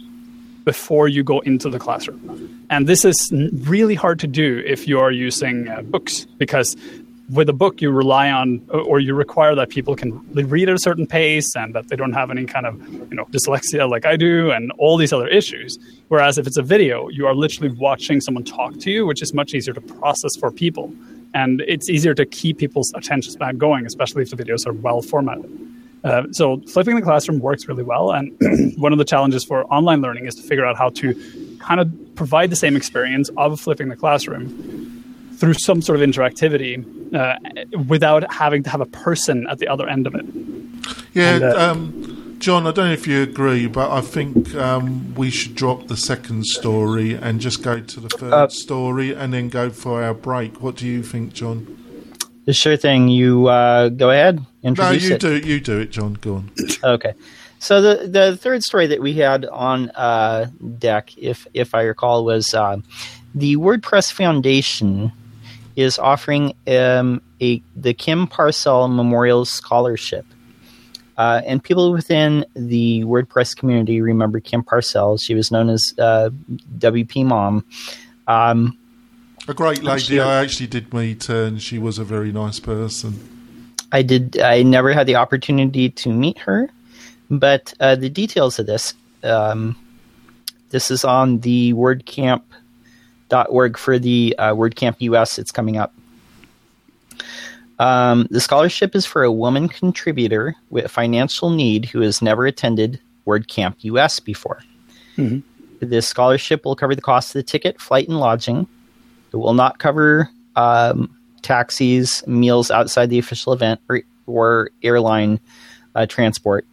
[0.65, 2.67] before you go into the classroom.
[2.69, 6.77] And this is really hard to do if you are using uh, books because
[7.31, 10.79] with a book you rely on or you require that people can read at a
[10.79, 14.17] certain pace and that they don't have any kind of you know dyslexia like i
[14.17, 15.79] do and all these other issues.
[16.09, 19.33] Whereas if it's a video you are literally watching someone talk to you which is
[19.33, 20.93] much easier to process for people.
[21.33, 25.03] And it's easier to keep people's attention span going especially if the videos are well
[25.03, 25.51] formatted.
[26.03, 28.11] Uh, so flipping the classroom works really well.
[28.11, 28.35] And
[28.77, 31.15] one of the challenges for online learning is to figure out how to
[31.61, 35.00] kind of provide the same experience of flipping the classroom
[35.41, 37.37] through some sort of interactivity uh,
[37.89, 40.27] without having to have a person at the other end of it.
[41.15, 45.15] Yeah, and, uh, um, John, I don't know if you agree, but I think um,
[45.15, 49.33] we should drop the second story and just go to the third uh, story and
[49.33, 50.63] then go for our break.
[50.63, 51.77] What do you think, John?
[52.45, 53.09] The sure thing.
[53.09, 54.45] You uh, go ahead.
[54.63, 55.21] No, you it.
[55.21, 55.39] do.
[55.39, 56.15] You do it, John.
[56.15, 56.51] Go on.
[56.85, 57.15] Okay.
[57.59, 60.47] So the the third story that we had on uh,
[60.79, 62.79] deck, if if I recall, was uh,
[63.35, 65.13] the WordPress Foundation
[65.77, 70.27] is offering um, a the Kim Parsell Memorial Scholarship.
[71.17, 75.21] Uh, and people within the WordPress community remember Kim Parsell.
[75.21, 76.31] She was known as uh,
[76.79, 77.63] WP Mom.
[78.27, 78.79] Um,
[79.47, 80.01] A great lady.
[80.01, 80.25] Sure.
[80.25, 83.19] I actually did meet her, and she was a very nice person.
[83.93, 84.41] I did.
[84.41, 86.71] I never had the opportunity to meet her,
[87.29, 88.95] but uh, the details of this.
[89.23, 89.77] Um,
[90.71, 91.73] this is on the
[93.31, 95.39] WordCamp.org for the uh, WordCamp US.
[95.39, 95.95] It's coming up.
[97.79, 103.01] Um, the scholarship is for a woman contributor with financial need who has never attended
[103.27, 104.61] WordCamp US before.
[105.81, 108.67] This scholarship will cover the cost of the ticket, flight, and lodging.
[109.33, 115.41] It will not cover um, taxis, meals outside the official event, or, or airline
[115.95, 116.67] uh, transport.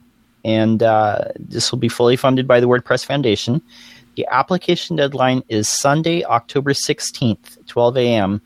[0.44, 3.62] And uh, this will be fully funded by the WordPress Foundation.
[4.18, 8.42] The application deadline is Sunday, October 16th, 12 a.m.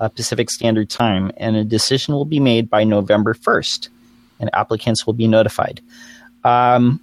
[0.00, 3.90] Uh, Pacific Standard Time, and a decision will be made by November 1st,
[4.40, 5.82] and applicants will be notified.
[6.42, 7.00] Um,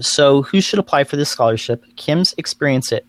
[0.00, 1.84] so, who should apply for this scholarship?
[1.94, 3.04] Kim's experience at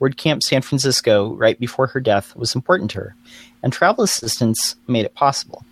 [0.00, 3.16] WordCamp San Francisco right before her death was important to her,
[3.64, 5.64] and travel assistance made it possible.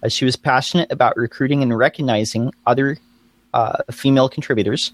[0.00, 2.98] Uh, she was passionate about recruiting and recognizing other
[3.52, 4.92] uh, female contributors.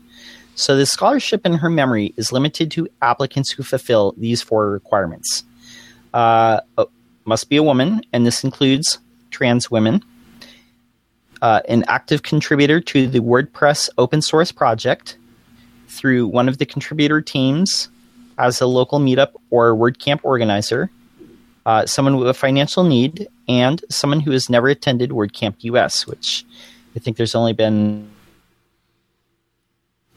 [0.59, 5.45] So, the scholarship in her memory is limited to applicants who fulfill these four requirements.
[6.13, 6.87] Uh, uh,
[7.27, 8.99] must be a woman, and this includes
[9.31, 10.03] trans women.
[11.43, 15.17] Uh, an active contributor to the WordPress open source project
[15.87, 17.89] through one of the contributor teams
[18.37, 20.91] as a local meetup or WordCamp organizer,
[21.67, 26.45] uh, someone with a financial need, and someone who has never attended WordCamp US, which
[26.97, 28.11] I think there's only been.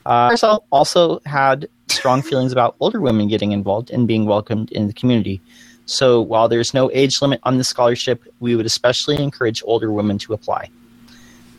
[0.05, 4.87] Uh, also- also had strong feelings about older women getting involved and being welcomed in
[4.87, 5.41] the community.
[5.85, 10.17] So while there's no age limit on the scholarship, we would especially encourage older women
[10.19, 10.69] to apply.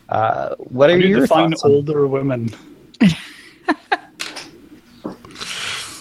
[0.09, 1.63] Uh, what are you your define thoughts?
[1.63, 2.49] on- older women?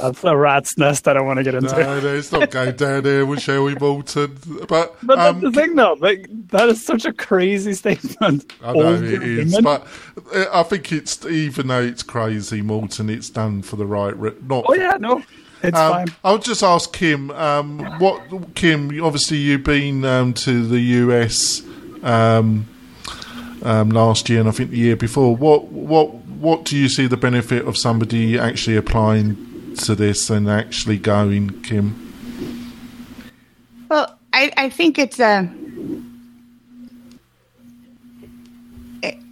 [0.02, 1.72] That's a rat's nest I don't want to get into.
[1.72, 4.36] No, no, it's not going down there, with shall we, Bolton?
[4.68, 5.96] But, But um, that's the thing, though.
[6.00, 8.52] Like, that is such a crazy statement.
[8.62, 9.64] I know Older it is, women?
[9.64, 9.86] but
[10.34, 14.16] uh, I think it's even though it's crazy, Morten, it's done for the right.
[14.16, 14.64] Re- not.
[14.68, 15.22] oh yeah, no,
[15.62, 16.06] it's Um, fine.
[16.24, 17.30] I'll just ask Kim.
[17.30, 18.20] Um, what
[18.54, 19.02] Kim?
[19.02, 21.62] Obviously, you've been um, to the US
[22.02, 22.66] um,
[23.62, 25.36] um, last year, and I think the year before.
[25.36, 29.36] What what what do you see the benefit of somebody actually applying
[29.78, 32.12] to this and actually going, Kim?
[33.88, 35.50] Well, I, I think it's a.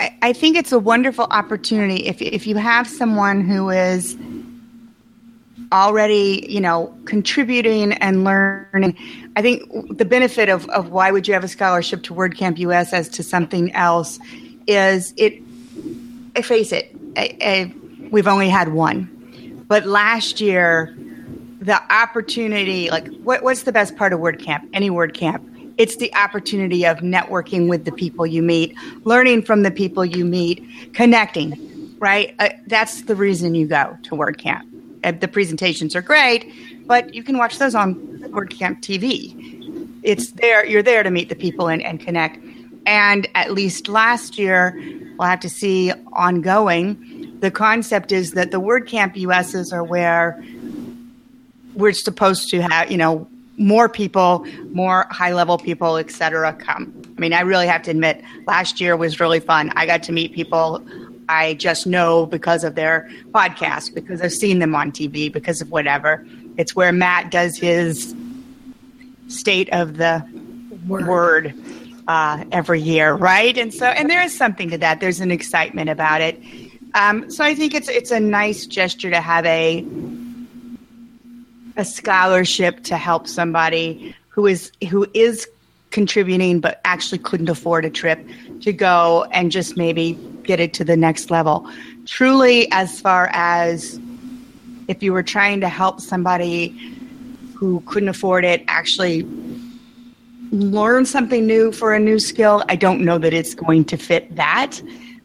[0.01, 4.17] I, I think it's a wonderful opportunity if if you have someone who is
[5.73, 8.97] already, you know, contributing and learning.
[9.37, 12.93] I think the benefit of, of why would you have a scholarship to WordCamp US
[12.93, 14.19] as to something else
[14.67, 15.41] is it.
[16.37, 17.75] I face it, I, I,
[18.11, 19.09] we've only had one,
[19.71, 20.95] but last year
[21.61, 25.47] the opportunity like what, what's the best part of wordcamp any wordcamp
[25.79, 30.25] it's the opportunity of networking with the people you meet learning from the people you
[30.27, 32.35] meet connecting right?
[32.39, 34.67] Uh, that's the reason you go to wordcamp
[35.05, 36.53] uh, the presentations are great
[36.87, 37.95] but you can watch those on
[38.33, 39.61] wordcamp tv
[40.03, 42.39] it's there you're there to meet the people and, and connect.
[42.87, 44.75] And at least last year
[45.19, 47.10] we'll have to see ongoing
[47.41, 50.43] the concept is that the wordcamp us's are where
[51.75, 56.93] we're supposed to have, you know, more people, more high level people, et cetera, come.
[57.17, 59.71] I mean, I really have to admit, last year was really fun.
[59.77, 60.85] I got to meet people
[61.29, 65.71] I just know because of their podcast, because I've seen them on TV, because of
[65.71, 66.27] whatever.
[66.59, 68.15] It's where Matt does his
[69.29, 70.27] state of the
[70.89, 71.07] Word.
[71.07, 71.55] word,
[72.09, 73.57] uh, every year, right?
[73.57, 74.99] And so, and there is something to that.
[74.99, 76.43] There's an excitement about it.
[76.95, 79.85] Um, so I think it's it's a nice gesture to have a
[81.77, 85.49] a scholarship to help somebody who is who is
[85.91, 88.25] contributing but actually couldn't afford a trip
[88.61, 90.13] to go and just maybe
[90.43, 91.69] get it to the next level.
[92.07, 94.01] Truly, as far as
[94.89, 96.69] if you were trying to help somebody
[97.55, 99.27] who couldn't afford it actually
[100.51, 104.35] learn something new for a new skill, I don't know that it's going to fit
[104.37, 104.81] that.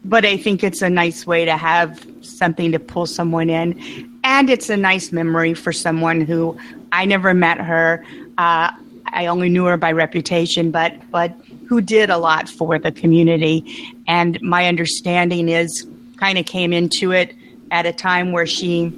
[0.08, 4.18] But I think it's a nice way to have something to pull someone in.
[4.24, 6.58] And it's a nice memory for someone who
[6.92, 8.04] I never met her.
[8.38, 8.70] Uh,
[9.12, 11.32] I only knew her by reputation, but but
[11.68, 13.94] who did a lot for the community.
[14.06, 15.86] And my understanding is
[16.16, 17.34] kind of came into it
[17.70, 18.92] at a time where she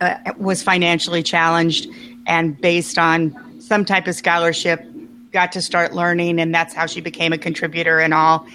[0.00, 1.88] uh, was financially challenged
[2.26, 4.84] and based on some type of scholarship
[5.32, 8.46] got to start learning and that's how she became a contributor and all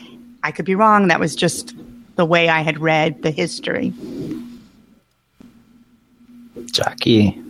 [0.43, 1.75] i could be wrong that was just
[2.15, 3.93] the way i had read the history
[6.71, 7.41] Jackie.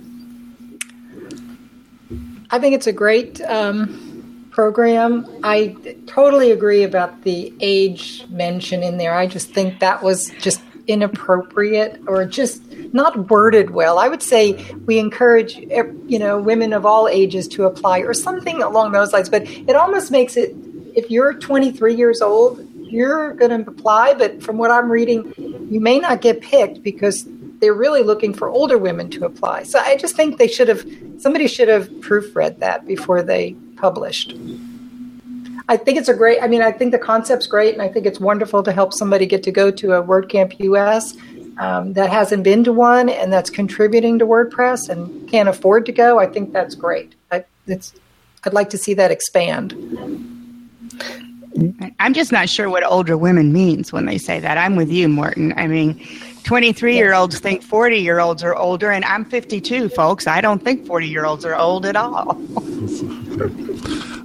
[2.50, 5.28] I think it's a great um, program.
[5.44, 5.76] I
[6.08, 9.14] totally agree about the age mention in there.
[9.14, 12.64] I just think that was just inappropriate or just
[12.94, 14.00] not worded well.
[14.00, 14.54] I would say
[14.86, 19.30] we encourage you know women of all ages to apply or something along those lines.
[19.30, 20.56] But it almost makes it
[20.96, 24.14] if you're 23 years old, you're going to apply.
[24.14, 25.34] But from what I'm reading,
[25.70, 27.28] you may not get picked because
[27.60, 29.64] they're really looking for older women to apply.
[29.64, 30.86] So I just think they should have
[31.20, 34.36] somebody should have proofread that before they published.
[35.70, 36.42] I think it's a great.
[36.42, 39.26] I mean, I think the concept's great, and I think it's wonderful to help somebody
[39.26, 41.16] get to go to a WordCamp US
[41.58, 45.92] um, that hasn't been to one and that's contributing to WordPress and can't afford to
[45.92, 46.20] go.
[46.20, 47.16] I think that's great.
[47.32, 47.94] I, it's.
[48.44, 49.74] I'd like to see that expand.
[52.00, 54.58] I'm just not sure what older women means when they say that.
[54.58, 55.54] I'm with you, Morten.
[55.58, 56.00] I mean,
[56.44, 60.28] 23 year olds think 40 year olds are older, and I'm 52, folks.
[60.28, 62.40] I don't think 40 year olds are old at all.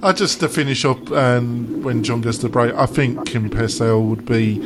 [0.03, 4.05] I just to finish up, and when John gets the break, I think Kim Parsell
[4.09, 4.59] would be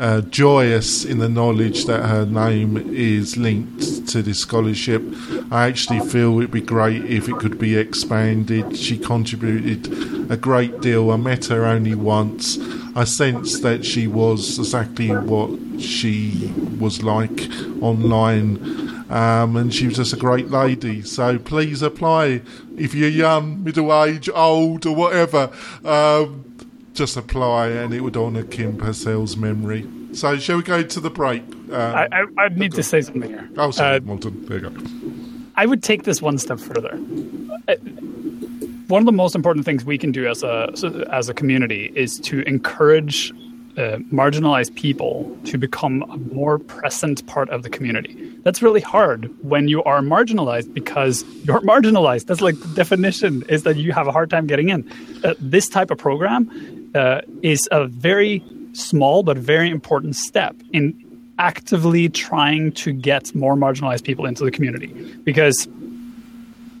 [0.00, 5.02] uh, joyous in the knowledge that her name is linked to this scholarship.
[5.50, 8.76] I actually feel it'd be great if it could be expanded.
[8.76, 11.10] She contributed a great deal.
[11.10, 12.58] I met her only once.
[12.94, 17.48] I sensed that she was exactly what she was like
[17.80, 19.01] online.
[19.12, 21.02] Um, and she was just a great lady.
[21.02, 22.40] So please apply
[22.78, 25.50] if you're young, middle age, old, or whatever.
[25.84, 26.48] Um,
[26.94, 29.86] just apply, and it would honour Kim Parsell's memory.
[30.12, 31.42] So, shall we go to the break?
[31.42, 33.48] Um, I, I, I, need to say something here.
[33.56, 34.44] Oh, sorry, uh, Morten.
[34.44, 34.86] There you go.
[35.56, 36.92] I would take this one step further.
[37.68, 37.76] Uh,
[38.88, 40.70] one of the most important things we can do as a
[41.10, 43.32] as a community is to encourage
[43.76, 48.30] uh, marginalized people to become a more present part of the community.
[48.42, 52.26] That's really hard when you are marginalized because you're marginalized.
[52.26, 54.90] That's like the definition is that you have a hard time getting in.
[55.24, 58.42] Uh, this type of program uh, is a very
[58.72, 60.94] small but very important step in
[61.38, 64.88] actively trying to get more marginalized people into the community
[65.24, 65.66] because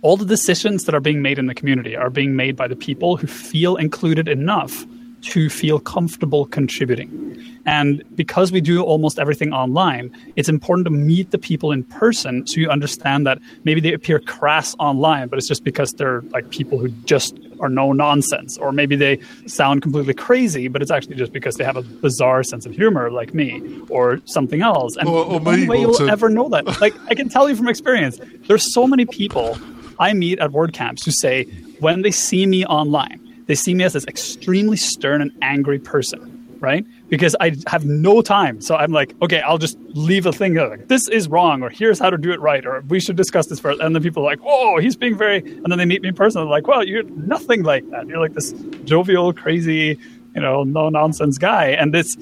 [0.02, 2.76] all the decisions that are being made in the community are being made by the
[2.76, 4.84] people who feel included enough
[5.22, 7.38] to feel comfortable contributing.
[7.64, 12.46] And because we do almost everything online, it's important to meet the people in person
[12.46, 16.50] so you understand that maybe they appear crass online, but it's just because they're like
[16.50, 18.58] people who just are no nonsense.
[18.58, 22.42] Or maybe they sound completely crazy, but it's actually just because they have a bizarre
[22.42, 24.96] sense of humor like me or something else.
[24.96, 27.54] And or, or the only way you'll ever know that, like I can tell you
[27.54, 28.18] from experience,
[28.48, 29.56] there's so many people
[30.00, 31.44] I meet at WordCamps who say
[31.78, 36.56] when they see me online, they see me as this extremely stern and angry person,
[36.60, 36.86] right?
[37.08, 38.60] Because I have no time.
[38.60, 41.98] So I'm like, okay, I'll just leave a thing like, this is wrong, or here's
[41.98, 43.80] how to do it right, or we should discuss this first.
[43.80, 46.14] And then people are like, oh, he's being very, and then they meet me in
[46.14, 46.40] person.
[46.40, 48.06] They're like, well, you're nothing like that.
[48.06, 48.52] You're like this
[48.84, 49.98] jovial, crazy,
[50.34, 51.70] you know, no nonsense guy.
[51.70, 52.16] And this,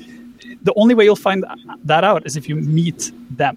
[0.63, 1.45] the only way you'll find
[1.85, 3.57] that out is if you meet them.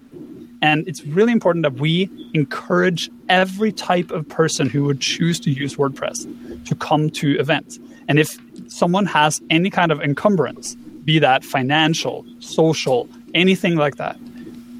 [0.64, 5.50] And it's really important that we encourage every type of person who would choose to
[5.50, 6.18] use WordPress
[6.64, 7.78] to come to events.
[8.08, 8.38] And if
[8.68, 14.16] someone has any kind of encumbrance, be that financial, social, anything like that,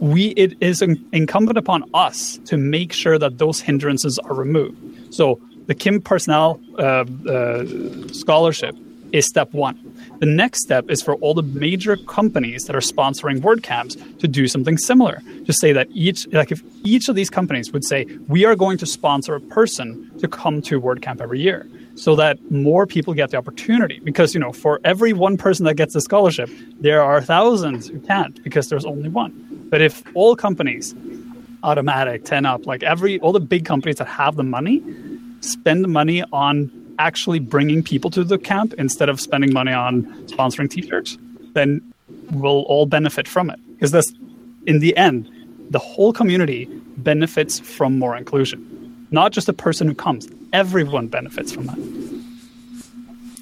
[0.00, 4.78] we it is incumbent upon us to make sure that those hindrances are removed.
[5.12, 8.74] So the Kim Parsell uh, uh, scholarship
[9.14, 9.78] is step one.
[10.18, 14.48] The next step is for all the major companies that are sponsoring WordCamps to do
[14.48, 15.22] something similar.
[15.46, 18.76] To say that each, like if each of these companies would say, we are going
[18.78, 23.30] to sponsor a person to come to WordCamp every year so that more people get
[23.30, 24.00] the opportunity.
[24.00, 26.50] Because, you know, for every one person that gets a scholarship,
[26.80, 29.32] there are thousands who can't because there's only one.
[29.70, 30.92] But if all companies,
[31.62, 34.82] Automattic, 10up, like every, all the big companies that have the money,
[35.40, 40.04] spend the money on actually bringing people to the camp instead of spending money on
[40.26, 41.18] sponsoring t-shirts,
[41.52, 41.80] then
[42.32, 43.58] we'll all benefit from it.
[43.74, 44.12] Because that's,
[44.66, 45.30] in the end,
[45.70, 46.66] the whole community
[46.96, 49.06] benefits from more inclusion.
[49.10, 50.28] Not just the person who comes.
[50.52, 51.78] Everyone benefits from that.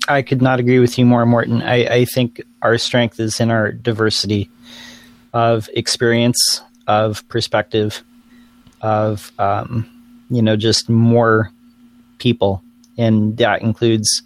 [0.08, 1.62] I could not agree with you more, Morten.
[1.62, 4.50] I, I think our strength is in our diversity
[5.32, 8.02] of experience, of perspective,
[8.80, 9.88] of um,
[10.28, 11.50] you know, just more
[12.18, 12.62] people
[12.98, 14.22] and that includes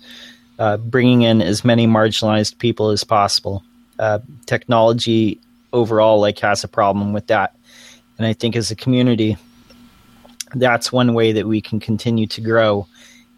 [0.58, 3.62] uh, bringing in as many marginalized people as possible.
[3.98, 5.38] Uh, technology
[5.72, 7.54] overall like has a problem with that,
[8.18, 9.36] and I think as a community,
[10.54, 12.86] that's one way that we can continue to grow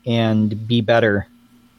[0.06, 1.26] and be better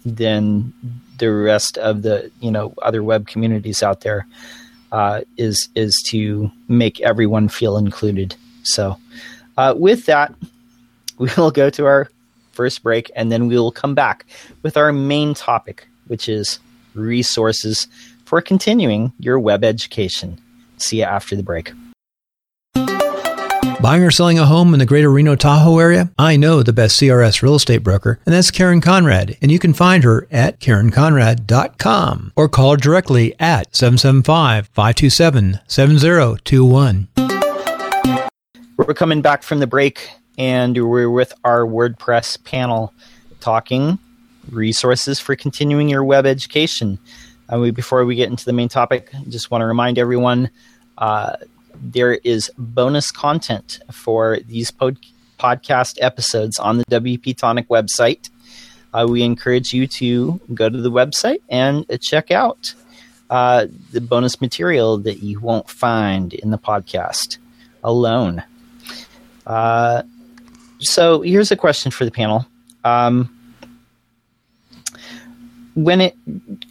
[0.06, 0.74] than
[1.18, 4.26] the rest of the you know other web communities out there.
[4.92, 8.36] Uh, is is to make everyone feel included.
[8.64, 8.98] So,
[9.56, 10.34] uh, with that,
[11.20, 12.10] we will go to our
[12.60, 14.26] first break, and then we will come back
[14.64, 16.60] with our main topic, which is
[16.94, 17.88] resources
[18.26, 20.38] for continuing your web education.
[20.76, 21.72] See you after the break.
[23.82, 26.12] Buying or selling a home in the greater Reno Tahoe area?
[26.20, 29.38] I know the best CRS real estate broker, and that's Karen Conrad.
[29.42, 37.08] And you can find her at KarenConrad.com or call her directly at 775 527 7021.
[38.76, 42.94] We're coming back from the break and we're with our WordPress panel
[43.42, 44.00] talking
[44.50, 46.98] resources for continuing your web education.
[47.52, 50.50] Uh, we, before we get into the main topic, just want to remind everyone
[50.98, 51.36] uh,
[51.76, 54.98] there is bonus content for these pod-
[55.38, 58.30] podcast episodes on the WP Tonic website.
[58.94, 62.74] Uh, we encourage you to go to the website and check out
[63.30, 67.38] uh, the bonus material that you won't find in the podcast
[67.84, 68.42] alone.
[69.46, 70.04] Uh,
[70.80, 72.46] so here's a question for the panel.
[72.84, 73.36] Um,
[75.76, 76.16] when it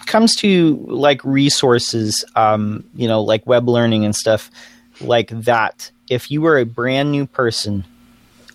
[0.06, 4.50] comes to like resources, um, you know, like web learning and stuff
[5.00, 7.84] like that, if you were a brand new person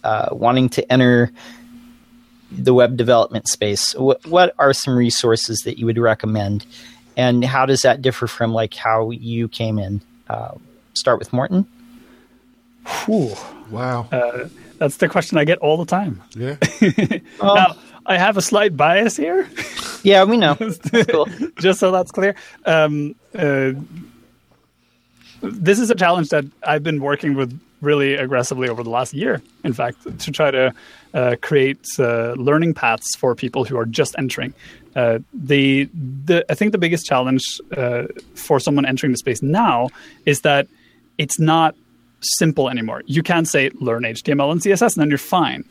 [0.04, 1.32] uh, wanting to enter
[2.51, 6.66] the web development space, wh- what are some resources that you would recommend,
[7.18, 10.01] and how does that differ from like how you came in?
[10.30, 10.56] Uh,
[10.93, 11.66] start with Morten.
[13.06, 13.34] Whew.
[13.70, 14.08] Wow.
[14.12, 16.21] Uh, that's the question I get all the time.
[16.36, 16.57] Yeah.
[17.41, 19.47] now, I have a slight bias here.
[20.03, 20.55] Yeah, we know.
[21.09, 21.28] cool.
[21.59, 22.36] Just so that's clear.
[22.65, 23.71] Um, uh,
[25.41, 29.41] this is a challenge that I've been working with really aggressively over the last year,
[29.63, 30.74] in fact, to try to
[31.13, 34.53] uh, create uh, learning paths for people who are just entering.
[34.95, 35.89] Uh, the,
[36.26, 38.03] the, I think the biggest challenge uh,
[38.36, 39.89] for someone entering the space now
[40.26, 40.67] is that
[41.17, 41.76] it's not
[42.24, 43.03] simple anymore.
[43.05, 45.63] You can't say learn HTML and CSS and then you're fine.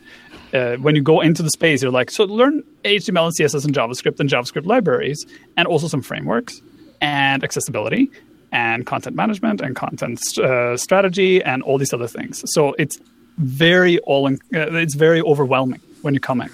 [0.53, 3.73] Uh, when you go into the space, you're like, so learn HTML and CSS and
[3.73, 5.25] JavaScript and JavaScript libraries,
[5.57, 6.61] and also some frameworks
[7.01, 8.11] and accessibility
[8.51, 12.43] and content management and content uh, strategy and all these other things.
[12.53, 12.99] So it's
[13.37, 16.51] very all in, uh, it's very overwhelming when you come in.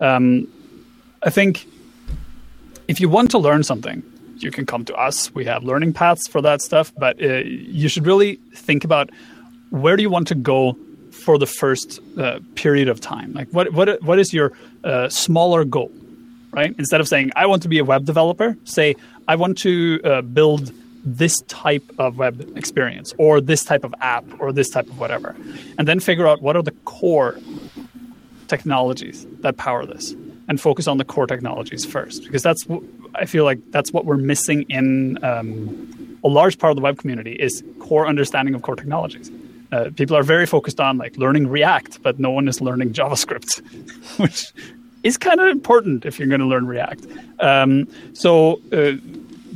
[0.00, 0.48] Um,
[1.22, 1.66] I think
[2.88, 4.02] if you want to learn something,
[4.38, 5.34] you can come to us.
[5.34, 9.10] We have learning paths for that stuff, but uh, you should really think about
[9.70, 10.76] where do you want to go
[11.10, 13.32] for the first uh, period of time?
[13.32, 14.52] Like, what what what is your
[14.84, 15.90] uh, smaller goal,
[16.52, 16.74] right?
[16.78, 18.96] Instead of saying I want to be a web developer, say
[19.26, 20.72] I want to uh, build
[21.04, 25.36] this type of web experience or this type of app or this type of whatever,
[25.78, 27.38] and then figure out what are the core
[28.48, 30.14] technologies that power this,
[30.48, 32.66] and focus on the core technologies first, because that's
[33.14, 35.22] I feel like that's what we're missing in.
[35.24, 35.92] Um,
[36.24, 39.30] a large part of the web community is core understanding of core technologies
[39.72, 43.60] uh, people are very focused on like learning React, but no one is learning JavaScript,
[44.18, 44.52] which
[45.02, 47.06] is kind of important if you're going to learn React.
[47.40, 48.92] Um, so uh,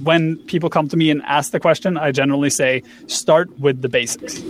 [0.02, 3.88] when people come to me and ask the question, I generally say start with the
[3.88, 4.42] basics.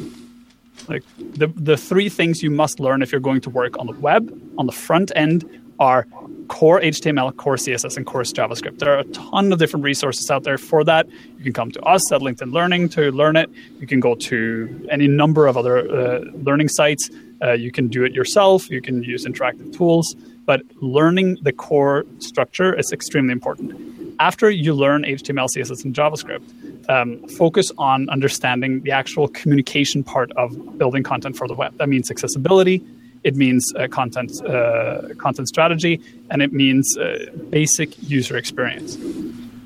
[0.88, 3.92] Like the the three things you must learn if you're going to work on the
[3.92, 5.44] web on the front end
[5.80, 6.06] are
[6.48, 8.78] core HTML, core CSS, and core JavaScript.
[8.78, 11.08] There are a ton of different resources out there for that.
[11.38, 13.50] You can come to us at LinkedIn Learning to learn it.
[13.80, 17.08] You can go to any number of other uh, learning sites.
[17.42, 18.70] Uh, you can do it yourself.
[18.70, 20.14] You can use interactive tools.
[20.44, 24.16] But learning the core structure is extremely important.
[24.20, 30.30] After you learn HTML, CSS, and JavaScript, um, focus on understanding the actual communication part
[30.32, 31.78] of building content for the web.
[31.78, 32.84] That means accessibility,
[33.24, 36.00] it means uh, content uh, content strategy,
[36.30, 38.96] and it means uh, basic user experience.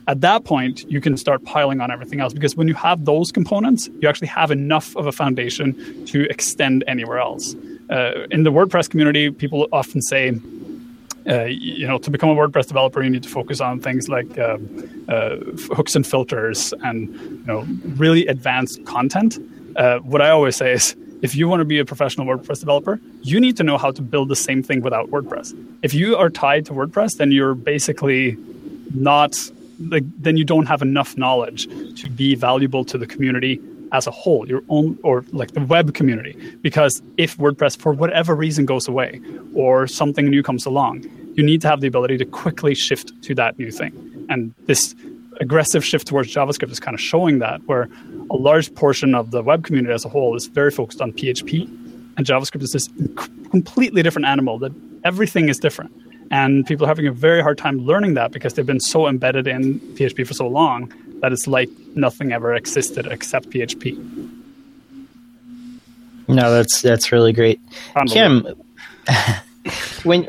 [0.06, 3.32] At that point, you can start piling on everything else because when you have those
[3.32, 7.54] components, you actually have enough of a foundation to extend anywhere else.
[8.30, 10.32] In the WordPress community, people often say,
[11.26, 14.36] uh, you know, to become a WordPress developer, you need to focus on things like
[14.36, 14.58] uh,
[15.08, 15.36] uh,
[15.74, 19.38] hooks and filters and you know really advanced content.
[20.02, 20.94] What I always say is,
[21.24, 24.02] if you want to be a professional WordPress developer, you need to know how to
[24.02, 25.56] build the same thing without WordPress.
[25.82, 28.36] If you are tied to WordPress, then you're basically
[28.94, 29.34] not
[29.88, 31.66] like then you don't have enough knowledge
[32.02, 33.58] to be valuable to the community
[33.90, 36.34] as a whole, your own or like the web community.
[36.60, 39.18] Because if WordPress for whatever reason goes away
[39.54, 41.04] or something new comes along,
[41.36, 44.26] you need to have the ability to quickly shift to that new thing.
[44.28, 44.94] And this
[45.40, 47.88] aggressive shift towards JavaScript is kind of showing that, where
[48.30, 51.66] a large portion of the web community as a whole is very focused on PHP,
[52.16, 52.88] and JavaScript is this
[53.50, 54.72] completely different animal that
[55.04, 55.92] everything is different.
[56.30, 59.46] And people are having a very hard time learning that because they've been so embedded
[59.46, 63.96] in PHP for so long that it's like nothing ever existed except PHP.
[66.26, 67.60] No, that's that's really great.
[68.08, 68.46] Kim,
[70.02, 70.24] when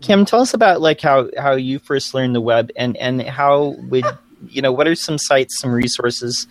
[0.00, 3.76] Kim, tell us about like how how you first learned the web and and how
[3.88, 4.04] would
[4.48, 6.46] you know what are some sites, some resources,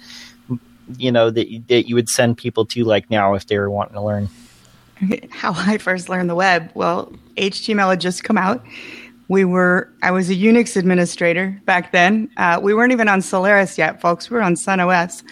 [0.98, 3.96] you know that that you would send people to like now if they were wanting
[3.96, 4.30] to learn.
[5.30, 6.72] How I first learned the web.
[6.74, 8.66] Well, HTML had just come out.
[9.30, 12.30] We were, I was a Unix administrator back then.
[12.38, 14.30] Uh, we weren't even on Solaris yet, folks.
[14.30, 15.24] We were on Sun OS.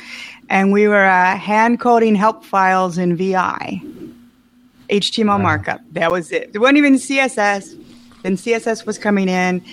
[0.50, 3.82] And we were uh, hand coding help files in VI.
[4.90, 5.38] HTML wow.
[5.38, 5.82] markup.
[5.92, 6.54] That was it.
[6.54, 7.84] There wasn't even CSS.
[8.24, 9.64] Then CSS was coming in.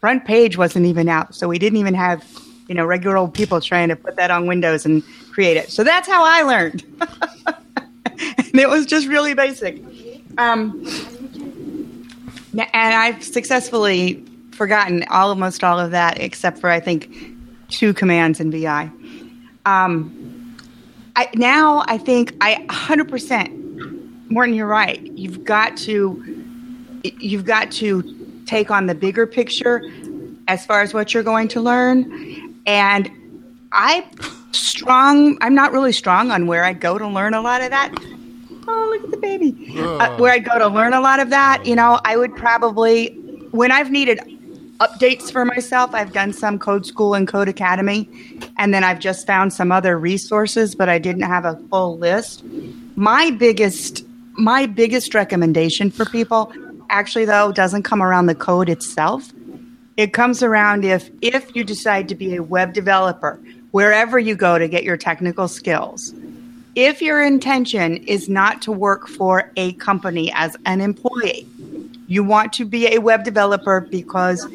[0.00, 1.34] Front page wasn't even out.
[1.34, 2.24] So we didn't even have,
[2.68, 5.02] you know, regular old people trying to put that on Windows and
[5.32, 5.70] create it.
[5.70, 6.84] So that's how I learned.
[7.00, 9.82] and it was just really basic.
[10.38, 10.84] Um,
[12.52, 17.12] and I've successfully forgotten almost all of that except for I think
[17.68, 18.90] two commands in VI.
[19.66, 20.56] Um,
[21.16, 23.63] I, now I think I 100%
[24.34, 25.00] Morten, you're right.
[25.00, 26.22] You've got to
[27.02, 29.82] you've got to take on the bigger picture
[30.48, 32.60] as far as what you're going to learn.
[32.66, 33.10] And
[33.72, 34.06] I
[34.52, 35.38] strong.
[35.40, 37.94] I'm not really strong on where I go to learn a lot of that
[38.68, 39.78] oh, look at the baby.
[39.78, 43.08] Uh, where I'd go to learn a lot of that, you know, I would probably,
[43.50, 44.20] when I've needed
[44.80, 49.52] updates for myself, I've done some Code School and Codecademy, and then I've just found
[49.52, 52.44] some other resources, but I didn't have a full list.
[52.96, 54.04] My biggest,
[54.34, 56.52] my biggest recommendation for people,
[56.90, 59.30] actually though, doesn't come around the code itself.
[59.96, 64.58] It comes around if if you decide to be a web developer, wherever you go
[64.58, 66.12] to get your technical skills
[66.74, 71.46] if your intention is not to work for a company as an employee,
[72.08, 74.46] you want to be a web developer because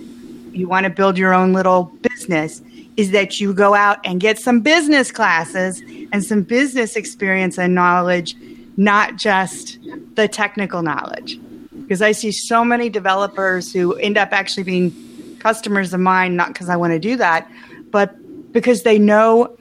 [0.52, 2.62] you want to build your own little business,
[2.98, 7.74] is that you go out and get some business classes and some business experience and
[7.74, 8.36] knowledge,
[8.80, 9.78] not just
[10.16, 11.38] the technical knowledge.
[11.82, 16.54] Because I see so many developers who end up actually being customers of mine, not
[16.54, 17.52] because I want to do that,
[17.92, 18.16] but
[18.54, 19.56] because they know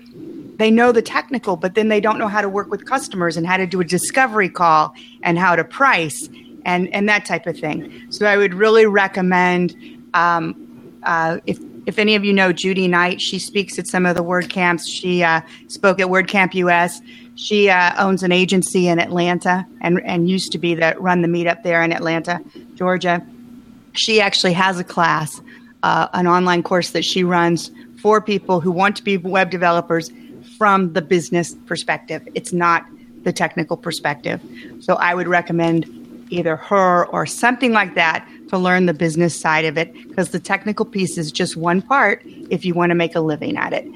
[0.56, 3.46] they know the technical, but then they don't know how to work with customers and
[3.46, 4.92] how to do a discovery call
[5.22, 6.28] and how to price
[6.64, 8.10] and, and that type of thing.
[8.10, 9.76] So I would really recommend
[10.14, 14.14] um, uh, if if any of you know Judy Knight, she speaks at some of
[14.14, 14.86] the WordCamps.
[14.86, 17.00] She uh, spoke at WordCamp US.
[17.38, 21.28] She uh, owns an agency in Atlanta and, and used to be the run the
[21.28, 22.40] meetup there in Atlanta,
[22.74, 23.24] Georgia.
[23.92, 25.40] She actually has a class,
[25.84, 27.70] uh, an online course that she runs
[28.02, 30.10] for people who want to be web developers
[30.58, 32.26] from the business perspective.
[32.34, 32.84] It's not
[33.22, 34.42] the technical perspective.
[34.80, 39.64] So I would recommend either her or something like that to learn the business side
[39.64, 42.20] of it because the technical piece is just one part
[42.50, 43.86] if you want to make a living at it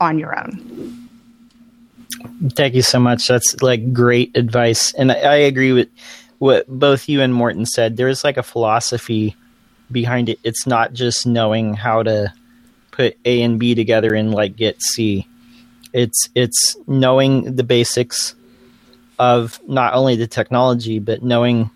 [0.00, 1.03] on your own.
[2.50, 3.28] Thank you so much.
[3.28, 4.92] That's like great advice.
[4.94, 5.88] And I, agree with
[6.38, 7.96] what both you and Morten said.
[7.96, 9.36] There's like a philosophy
[9.90, 10.38] behind it.
[10.42, 12.32] It's not just knowing how to
[12.90, 15.26] put A and B together and like get C.
[15.92, 18.34] It's it's knowing the basics
[19.18, 21.70] of not only the technology but knowing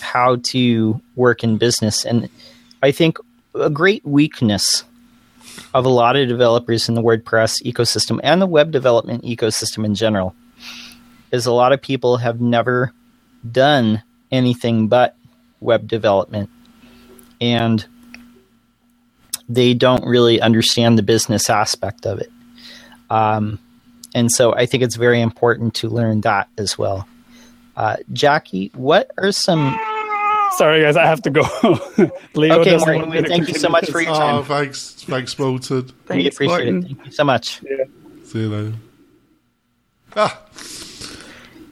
[0.00, 2.04] how to work in business.
[2.04, 2.28] And
[2.82, 3.18] I think
[3.54, 4.84] a great weakness
[5.74, 9.94] of a lot of developers in the WordPress ecosystem and the web development ecosystem in
[9.94, 10.34] general
[11.30, 12.92] is a lot of people have never
[13.50, 15.16] done anything but
[15.60, 16.50] web development.
[17.40, 17.84] And
[19.48, 22.30] they don't really understand the business aspect of it.
[23.10, 23.58] Um,
[24.14, 27.08] and so I think it's very important to learn that as well.
[27.76, 29.78] Uh, Jackie, what are some.
[30.56, 31.42] Sorry, guys, I have to go.
[32.34, 34.36] Leo okay, Morten, thank you so much for your time.
[34.36, 35.90] Oh, thanks, thanks, Morten.
[36.10, 36.78] We appreciate Morten.
[36.78, 36.86] it.
[36.86, 37.62] Thank you so much.
[37.62, 37.84] Yeah.
[38.24, 38.76] See you later.
[40.14, 40.42] Ah.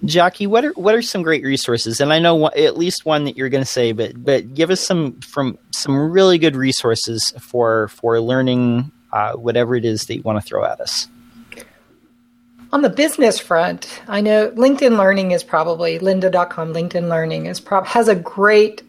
[0.05, 2.01] Jackie, what are what are some great resources?
[2.01, 4.71] And I know one, at least one that you're going to say, but but give
[4.71, 10.17] us some from some really good resources for for learning uh, whatever it is that
[10.17, 11.07] you want to throw at us.
[12.73, 16.73] On the business front, I know LinkedIn Learning is probably lynda.com.
[16.73, 18.83] LinkedIn Learning is prob- has a great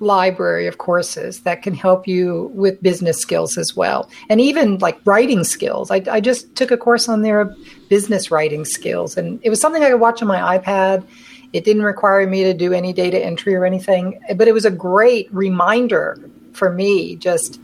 [0.00, 4.98] library of courses that can help you with business skills as well, and even like
[5.04, 5.90] writing skills.
[5.90, 7.54] I, I just took a course on their
[7.90, 11.04] business writing skills, and it was something I could watch on my iPad.
[11.52, 14.70] It didn't require me to do any data entry or anything, but it was a
[14.70, 16.18] great reminder
[16.54, 17.60] for me just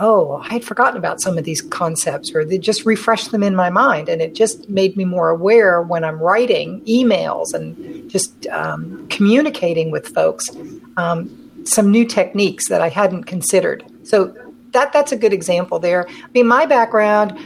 [0.00, 3.54] oh, I had forgotten about some of these concepts, or they just refreshed them in
[3.54, 4.08] my mind.
[4.08, 9.90] And it just made me more aware when I'm writing emails and just um, communicating
[9.90, 10.48] with folks
[10.96, 13.84] um, some new techniques that I hadn't considered.
[14.02, 14.34] So
[14.72, 16.08] that that's a good example there.
[16.08, 17.38] I mean, my background,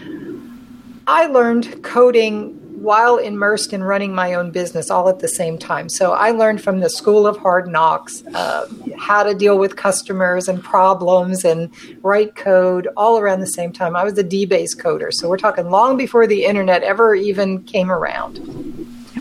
[1.06, 5.88] I learned coding while immersed in running my own business all at the same time.
[5.88, 8.68] So I learned from the School of Hard Knocks uh,
[8.98, 11.70] how to deal with customers and problems and
[12.02, 13.96] write code all around the same time.
[13.96, 15.12] I was a DBase coder.
[15.12, 18.38] So we're talking long before the internet ever even came around.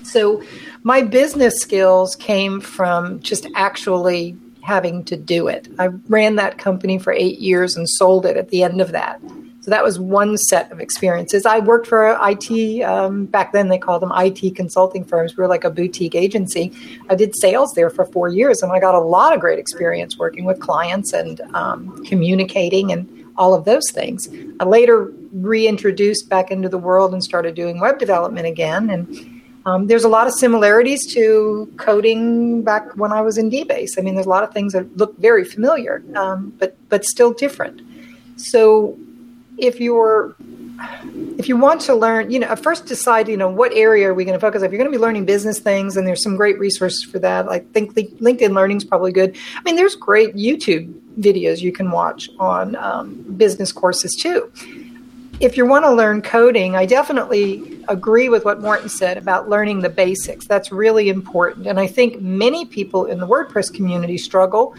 [0.03, 0.43] So
[0.84, 5.70] my business skills came from just actually having to do it.
[5.80, 9.22] I ran that company for eight years and sold it at the end of that.
[9.64, 11.45] So that was one set of experiences.
[11.45, 15.38] I worked for IT, um, back then they called them IT consulting firms.
[15.38, 16.74] We were like a boutique agency.
[17.09, 20.18] I did sales there for four years and I got a lot of great experience
[20.18, 23.07] working with clients and um, communicating and
[23.38, 24.28] all of those things.
[24.59, 28.89] I later reintroduced back into the world and started doing web development again.
[28.89, 33.97] And um, there's a lot of similarities to coding back when I was in DBase.
[33.97, 37.32] I mean, there's a lot of things that look very familiar, um, but but still
[37.32, 37.82] different.
[38.36, 38.97] So
[39.57, 40.35] if you're
[41.37, 44.25] if you want to learn, you know, first decide, you know, what area are we
[44.25, 44.65] going to focus on?
[44.65, 47.47] If you're going to be learning business things, and there's some great resources for that.
[47.47, 49.35] I think LinkedIn Learning is probably good.
[49.55, 54.51] I mean, there's great YouTube videos you can watch on um, business courses too.
[55.39, 59.81] If you want to learn coding, I definitely agree with what Morten said about learning
[59.81, 60.47] the basics.
[60.47, 61.67] That's really important.
[61.67, 64.75] And I think many people in the WordPress community struggle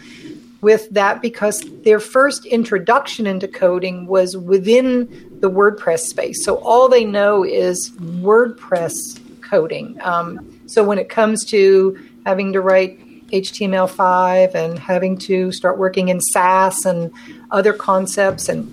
[0.61, 5.07] with that because their first introduction into coding was within
[5.39, 6.43] the WordPress space.
[6.43, 9.97] So all they know is WordPress coding.
[10.01, 12.99] Um, so when it comes to having to write
[13.29, 17.11] HTML5 and having to start working in Sass and
[17.51, 18.71] other concepts and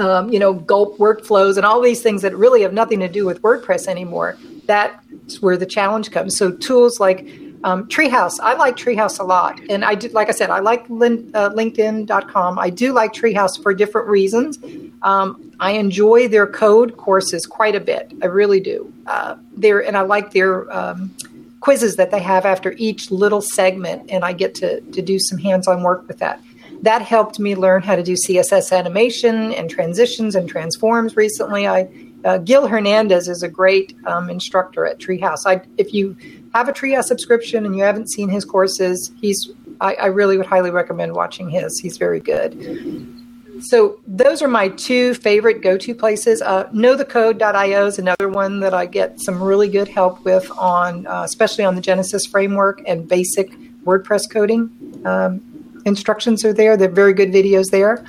[0.00, 3.26] um, you know gulp workflows and all these things that really have nothing to do
[3.26, 6.36] with WordPress anymore, that's where the challenge comes.
[6.36, 7.28] So tools like
[7.64, 10.88] um, Treehouse, I like Treehouse a lot, and I do, like I said, I like
[10.88, 12.58] lin, uh, LinkedIn.com.
[12.58, 14.58] I do like Treehouse for different reasons.
[15.02, 18.12] Um, I enjoy their code courses quite a bit.
[18.22, 18.92] I really do.
[19.06, 21.14] Uh, and I like their um,
[21.60, 25.38] quizzes that they have after each little segment, and I get to to do some
[25.38, 26.40] hands-on work with that.
[26.82, 31.16] That helped me learn how to do CSS animation and transitions and transforms.
[31.16, 31.88] Recently, I
[32.24, 35.46] uh, Guil Hernandez is a great um, instructor at Treehouse.
[35.46, 36.16] I, if you
[36.54, 40.46] have a Treehouse subscription and you haven't seen his courses, he's I, I really would
[40.46, 41.78] highly recommend watching his.
[41.78, 43.14] He's very good.
[43.60, 46.42] So those are my two favorite go-to places.
[46.42, 51.22] Uh, KnowTheCode.io is another one that I get some really good help with on, uh,
[51.24, 53.50] especially on the Genesis framework and basic
[53.84, 54.70] WordPress coding.
[55.04, 56.76] Um, instructions are there.
[56.76, 58.04] They're very good videos there.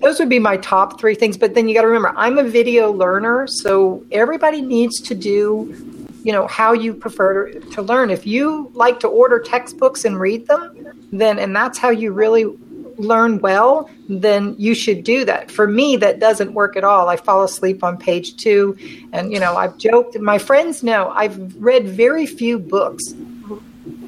[0.00, 1.36] Those would be my top three things.
[1.36, 6.01] But then you got to remember, I'm a video learner, so everybody needs to do
[6.24, 8.10] you know how you prefer to, learn.
[8.10, 12.46] If you like to order textbooks and read them then and that's how you really
[12.98, 15.50] learn well then you should do that.
[15.50, 17.08] For me that doesn't work at all.
[17.08, 18.76] I fall asleep on page two
[19.12, 23.14] and you know i've joked my friends know i've read very few books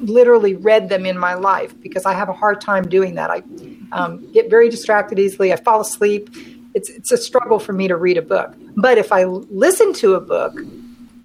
[0.01, 3.29] literally read them in my life because i have a hard time doing that.
[3.29, 3.43] I
[3.91, 5.53] um, get very distracted easily.
[5.53, 6.29] I fall asleep.
[6.73, 8.53] It's, it's a struggle for me to read a book.
[8.75, 10.59] But if i listen to a book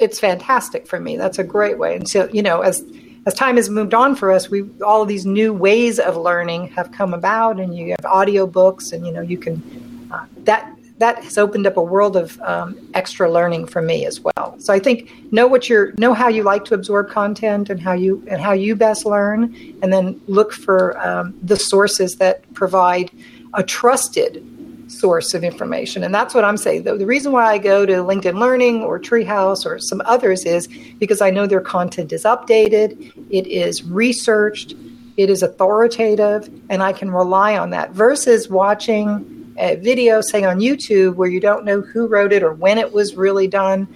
[0.01, 1.16] it's fantastic for me.
[1.16, 1.96] That's a great way.
[1.96, 2.84] And so, you know, as
[3.26, 6.90] as time has moved on for us, we all these new ways of learning have
[6.90, 11.22] come about, and you have audio books, and you know, you can uh, that that
[11.24, 14.57] has opened up a world of um, extra learning for me as well.
[14.59, 17.92] So I think know what you're know how you like to absorb content and how
[17.92, 23.11] you and how you best learn, and then look for um, the sources that provide
[23.55, 24.42] a trusted
[24.91, 26.03] source of information.
[26.03, 26.82] And that's what I'm saying.
[26.82, 30.66] The, the reason why I go to LinkedIn Learning or Treehouse or some others is
[30.99, 34.74] because I know their content is updated, it is researched,
[35.16, 40.59] it is authoritative, and I can rely on that versus watching a video, say on
[40.59, 43.86] YouTube, where you don't know who wrote it or when it was really done.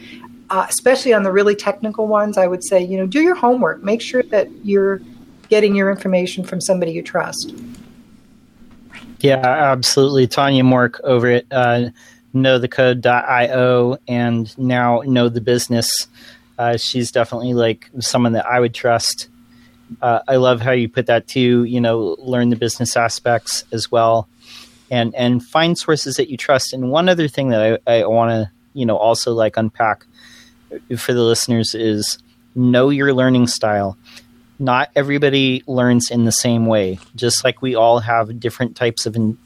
[0.51, 3.83] Uh, especially on the really technical ones, I would say, you know, do your homework.
[3.83, 5.01] Make sure that you're
[5.49, 7.55] getting your information from somebody you trust.
[9.25, 10.27] Yeah, absolutely.
[10.27, 11.89] Tonya Mork over at uh,
[12.35, 16.09] knowthecode.io and now Know the Business.
[16.59, 19.31] Uh, she's definitely like someone that I would trust.
[20.03, 21.65] Uh, I love how you put that too.
[21.65, 24.29] You know, learn the business aspects as well,
[24.91, 26.75] and and find sources that you trust.
[26.75, 30.05] And one other thing that I, I want to you know also like unpack
[30.99, 32.19] for the listeners is
[32.55, 33.97] know your learning style
[34.59, 36.99] not everybody learns in the same way.
[37.15, 39.37] Just like we all have different types of, in,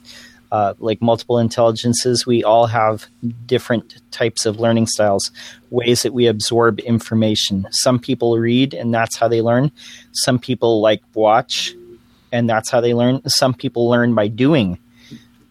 [0.53, 3.07] uh, like multiple intelligences, we all have
[3.47, 5.31] different types of learning styles,
[5.71, 7.67] ways that we absorb information.
[7.71, 9.73] Some people read, and that's how they learn.
[10.13, 11.75] Some people like watch,
[12.33, 13.27] and that's how they learn.
[13.29, 14.79] Some people learn by doing,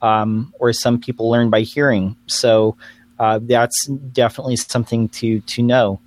[0.01, 2.16] um, or some people learn by hearing.
[2.28, 2.78] So
[3.20, 5.99] uh, that's definitely something to to know.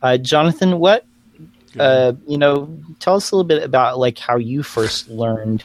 [0.00, 1.04] Uh, Jonathan, what
[1.78, 5.64] uh, you know, tell us a little bit about like how you first learned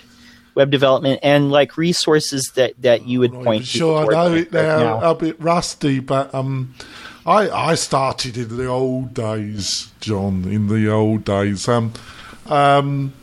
[0.56, 3.78] web development and like resources that that you would point to.
[3.78, 6.74] Sure, I know it now, now, a bit rusty, but um,
[7.26, 10.46] I I started in the old days, John.
[10.46, 11.94] In the old days, um,
[12.48, 13.14] um,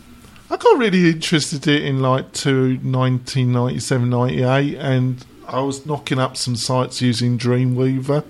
[0.50, 6.36] I got really interested in, in like to 1997, 98, and I was knocking up
[6.36, 8.24] some sites using Dreamweaver.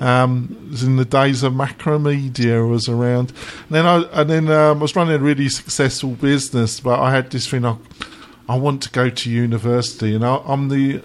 [0.00, 3.32] Um, it was in the days of Macromedia was around.
[3.68, 7.12] And then I and then um, I was running a really successful business, but I
[7.12, 7.64] had this thing.
[7.64, 7.76] I,
[8.48, 11.02] I want to go to university, and I, I'm the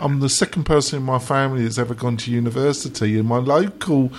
[0.00, 4.12] I'm the second person in my family that's ever gone to university, and my local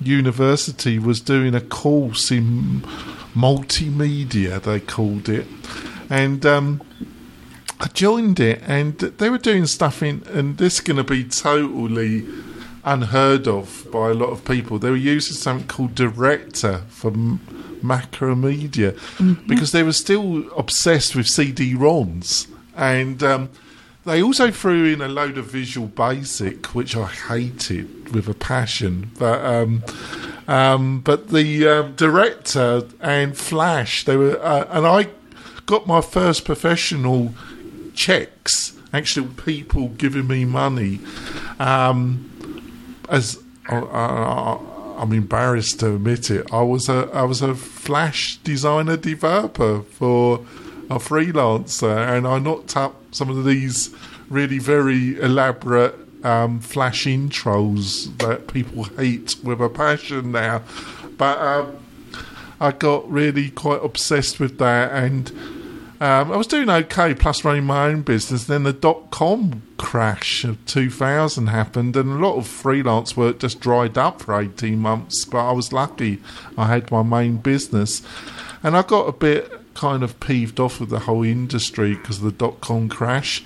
[0.00, 2.80] university was doing a course in
[3.34, 4.62] multimedia.
[4.62, 5.46] They called it,
[6.08, 6.44] and.
[6.46, 6.82] Um,
[7.82, 11.24] I joined it, and they were doing stuff in, and this is going to be
[11.24, 12.26] totally
[12.84, 14.78] unheard of by a lot of people.
[14.78, 19.46] They were using something called Director for Macromedia mm-hmm.
[19.46, 23.50] because they were still obsessed with CD-ROMs, and um,
[24.04, 29.10] they also threw in a load of Visual Basic, which I hated with a passion.
[29.18, 29.82] But um,
[30.48, 35.08] um, but the um, Director and Flash, they were, uh, and I
[35.66, 37.34] got my first professional
[37.94, 38.76] checks.
[38.92, 40.98] Actual people giving me money.
[41.60, 42.28] Um,
[43.10, 44.58] as I,
[44.98, 50.46] am embarrassed to admit it, I was a I was a Flash designer developer for
[50.90, 53.94] a freelancer, and I knocked up some of these
[54.28, 55.94] really very elaborate
[56.24, 60.62] um, Flash intros that people hate with a passion now.
[61.16, 61.76] But um,
[62.60, 65.32] I got really quite obsessed with that and
[66.00, 68.44] um, I was doing okay, plus running my own business.
[68.44, 73.60] Then the dot com crash of 2000 happened, and a lot of freelance work just
[73.60, 75.26] dried up for 18 months.
[75.26, 76.22] But I was lucky,
[76.56, 78.02] I had my main business.
[78.62, 82.24] And I got a bit kind of peeved off with the whole industry because of
[82.24, 83.44] the dot com crash.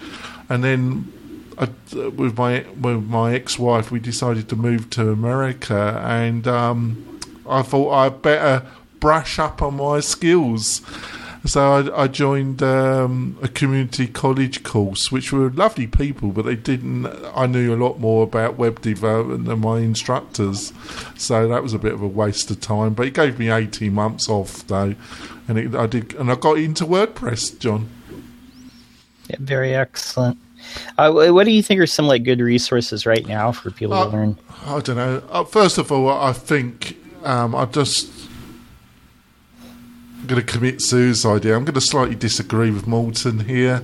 [0.49, 1.13] And then
[1.59, 7.21] I, with my with my ex wife, we decided to move to America, and um,
[7.49, 8.65] I thought I'd better
[9.01, 10.83] brush up on my skills.
[11.47, 16.57] So I, I joined um, a community college course, which were lovely people, but they
[16.57, 17.07] didn't.
[17.35, 20.73] I knew a lot more about web development than my instructors,
[21.17, 22.95] so that was a bit of a waste of time.
[22.95, 24.95] But it gave me eighteen months off though,
[25.47, 27.91] and it, I did, and I got into WordPress, John.
[29.29, 30.39] Yeah, very excellent.
[30.97, 34.05] Uh, what do you think are some like good resources right now for people uh,
[34.07, 34.39] to learn?
[34.65, 35.23] I don't know.
[35.29, 38.24] Uh, first of all, I think um, I just
[40.27, 41.55] going to commit suicide here.
[41.55, 43.83] I'm going to slightly disagree with Morten here.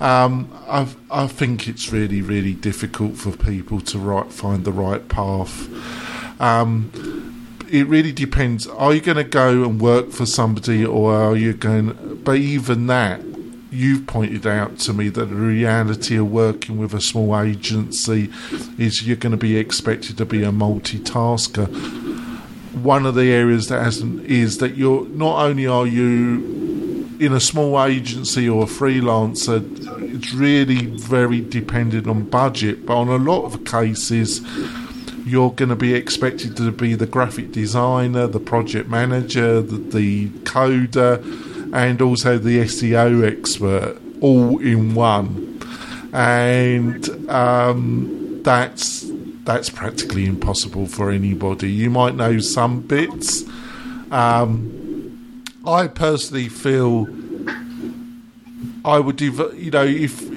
[0.00, 5.06] Um, I, I think it's really, really difficult for people to right, find the right
[5.08, 5.68] path.
[6.40, 8.66] Um, it really depends.
[8.66, 12.20] Are you going to go and work for somebody, or are you going?
[12.22, 13.20] But even that,
[13.70, 18.30] you've pointed out to me that the reality of working with a small agency
[18.78, 21.66] is you're going to be expected to be a multitasker
[22.82, 27.40] one of the areas that hasn't is that you're not only are you in a
[27.40, 29.64] small agency or a freelancer,
[30.14, 32.84] it's really very dependent on budget.
[32.84, 34.42] But on a lot of cases,
[35.24, 40.28] you're going to be expected to be the graphic designer, the project manager, the, the
[40.44, 41.22] coder,
[41.74, 45.60] and also the SEO expert all in one.
[46.12, 49.04] And um, that's
[49.46, 51.70] that's practically impossible for anybody.
[51.70, 53.44] You might know some bits.
[54.10, 57.06] Um, I personally feel
[58.84, 60.28] I would, dev- you know, if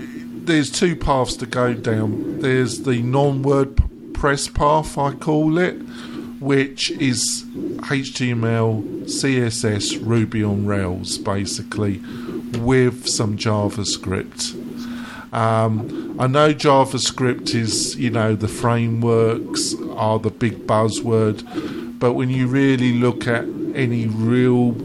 [0.49, 2.39] there's two paths to go down.
[2.39, 5.75] There's the non-WordPress path, I call it,
[6.39, 11.99] which is HTML, CSS, Ruby on Rails, basically,
[12.57, 14.58] with some JavaScript.
[15.31, 22.29] Um, I know JavaScript is, you know, the frameworks are the big buzzword, but when
[22.29, 23.43] you really look at
[23.75, 24.75] any real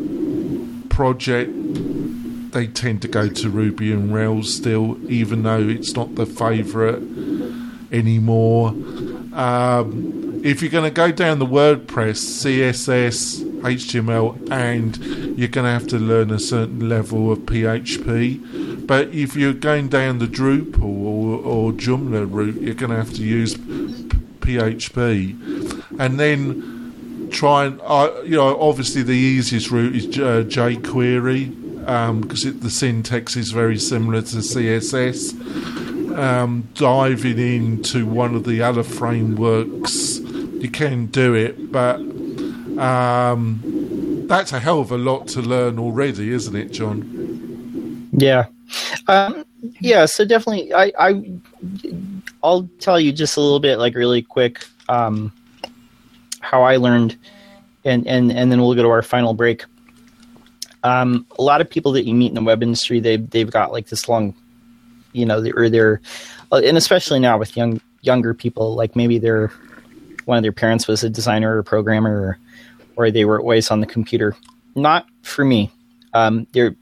[0.91, 1.51] project,
[2.53, 7.03] they tend to go to Ruby and Rails still, even though it's not the favourite
[7.91, 8.69] anymore.
[9.33, 14.97] Um, if you're going to go down the WordPress, CSS, HTML and
[15.39, 18.74] you're going to have to learn a certain level of PHP.
[18.87, 23.15] But if you're going down the Drupal or, or Joomla route, you're going to have
[23.15, 25.31] to use PHP.
[25.99, 31.61] And then try and, uh, you know, obviously the easiest route is uh, jQuery
[32.21, 35.35] because um, the syntax is very similar to CSS.
[36.17, 41.97] Um, diving into one of the other frameworks, you can do it, but
[42.79, 48.11] um, that's a hell of a lot to learn already, isn't it, John?
[48.13, 48.47] Yeah.
[49.09, 49.45] Um,
[49.81, 51.39] yeah, so definitely, I, I,
[52.43, 55.33] I'll tell you just a little bit, like really quick, um,
[56.41, 57.17] how I learned,
[57.85, 59.65] and and and then we'll go to our final break.
[60.83, 63.73] Um, a lot of people that you meet in the web industry, they they've got
[63.73, 64.35] like this long,
[65.13, 66.01] you know, or they're,
[66.53, 69.51] uh, and especially now with young younger people, like maybe they're
[70.27, 72.39] one of their parents was a designer or programmer, or,
[72.97, 74.37] or they were always on the computer.
[74.75, 75.71] Not for me.
[76.13, 76.77] Um, they're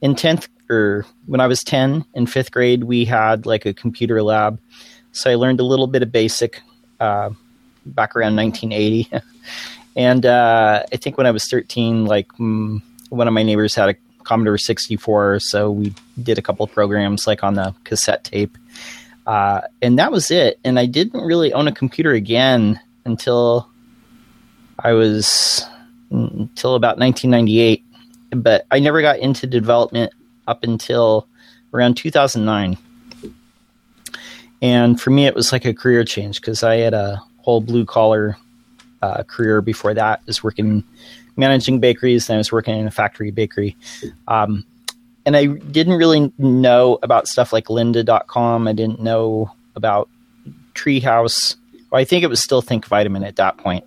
[0.00, 4.22] in tenth or when I was ten in fifth grade, we had like a computer
[4.22, 4.58] lab,
[5.12, 6.62] so I learned a little bit of basic
[6.98, 7.30] uh,
[7.86, 9.10] back around 1980.
[9.96, 13.90] and uh, I think when I was 13, like mm, one of my neighbors had
[13.90, 13.94] a
[14.24, 18.56] Commodore 64, so we did a couple programs like on the cassette tape.
[19.26, 20.58] Uh, and that was it.
[20.64, 23.68] And I didn't really own a computer again until
[24.78, 25.64] I was
[26.10, 27.84] until about 1998.
[28.30, 30.12] But I never got into development
[30.46, 31.26] up until
[31.72, 32.76] around 2009.
[34.60, 37.84] And for me, it was like a career change because I had a whole blue
[37.84, 38.36] collar
[39.02, 40.20] uh, career before that.
[40.20, 40.84] I was working
[41.36, 43.76] managing bakeries, and I was working in a factory bakery.
[44.28, 44.64] Um,
[45.24, 48.68] and I didn't really know about stuff like lynda.com.
[48.68, 50.08] I didn't know about
[50.74, 51.56] Treehouse.
[51.92, 53.84] I think it was still Think Vitamin at that point.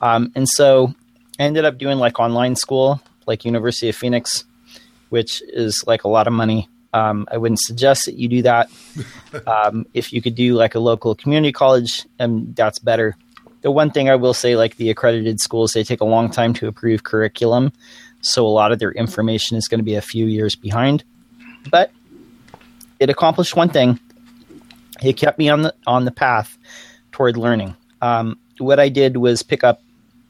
[0.00, 0.94] Um, and so
[1.38, 4.44] I ended up doing like online school, like University of Phoenix,
[5.12, 6.70] which is like a lot of money.
[6.94, 8.70] Um, I wouldn't suggest that you do that.
[9.46, 13.16] Um, if you could do like a local community college, um, that's better.
[13.62, 16.52] The one thing I will say, like the accredited schools, they take a long time
[16.54, 17.72] to approve curriculum.
[18.20, 21.02] So a lot of their information is going to be a few years behind.
[21.70, 21.92] But
[23.00, 23.98] it accomplished one thing.
[25.02, 26.58] It kept me on the on the path
[27.10, 27.74] toward learning.
[28.02, 29.80] Um, what I did was pick up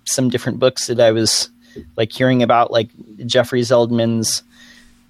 [0.05, 1.51] some different books that I was
[1.97, 2.91] like hearing about, like
[3.27, 4.45] Jeffrey Zeldman's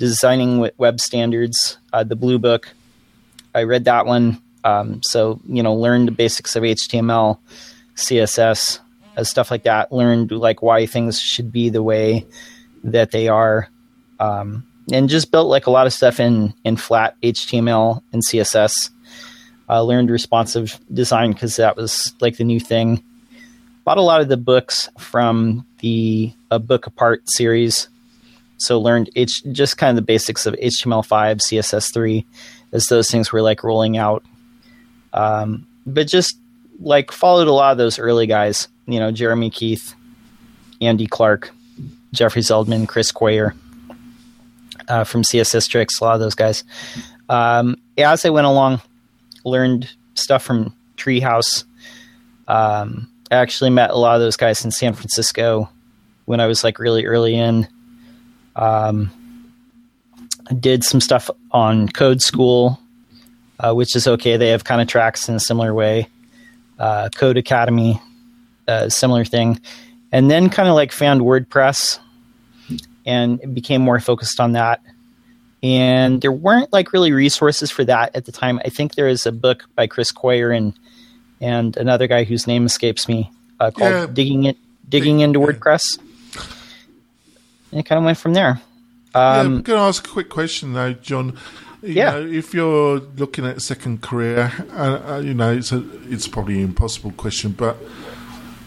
[0.03, 2.69] Designing Web Standards, uh, the Blue Book.
[3.55, 4.43] I read that one.
[4.65, 7.39] Um, so you know, learned the basics of HTML,
[7.95, 8.81] CSS,
[9.17, 9.93] uh, stuff like that.
[9.93, 12.27] Learned like why things should be the way
[12.83, 13.69] that they are,
[14.19, 18.91] um, and just built like a lot of stuff in in flat HTML and CSS.
[19.69, 23.05] Uh, learned responsive design because that was like the new thing.
[23.85, 27.89] Bought a lot of the books from the a Book Apart series,
[28.59, 32.25] so learned H- just kind of the basics of HTML5, CSS3,
[32.73, 34.25] as those things were like rolling out.
[35.13, 36.37] Um, but just
[36.81, 39.95] like followed a lot of those early guys, you know, Jeremy Keith,
[40.81, 41.51] Andy Clarke,
[42.13, 43.55] Jeffrey Zeldman, Chris Coyier
[44.89, 46.65] uh, from CSS Tricks, a lot of those guys.
[47.29, 48.81] Um, as I went along,
[49.45, 51.65] learned stuff from Treehouse.
[52.49, 55.71] Um, I actually met a lot of those guys in San Francisco
[56.27, 57.67] when I was like really early in.
[58.57, 59.11] Um,
[60.59, 62.79] did some stuff on Code School,
[63.59, 64.37] uh, which is okay.
[64.37, 66.09] They have kind of tracks in a similar way.
[66.79, 68.01] Uh, Codecademy,
[68.69, 69.61] uh, similar thing.
[70.11, 71.99] And then kind of like found WordPress
[73.07, 74.81] and became more focused on that.
[75.63, 78.61] And there weren't like really resources for that at the time.
[78.65, 80.75] I think there is a book by Chris Coyier and
[81.41, 83.31] and another guy whose name escapes me
[83.61, 84.07] uh, called yeah.
[84.07, 84.57] "Digging It
[84.89, 85.99] Digging into WordPress."
[87.73, 88.61] And it kind of went from there.
[89.15, 91.39] Um, yeah, I'm going to ask a quick question though, John.
[91.83, 92.11] You yeah.
[92.13, 96.29] Know, if you're looking at a second career, uh, uh, you know, it's a, it's
[96.29, 97.77] probably an impossible question, but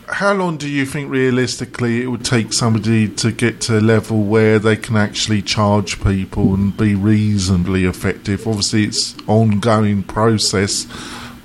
[0.07, 4.23] how long do you think realistically it would take somebody to get to a level
[4.23, 8.47] where they can actually charge people and be reasonably effective?
[8.47, 10.85] Obviously, it's ongoing process,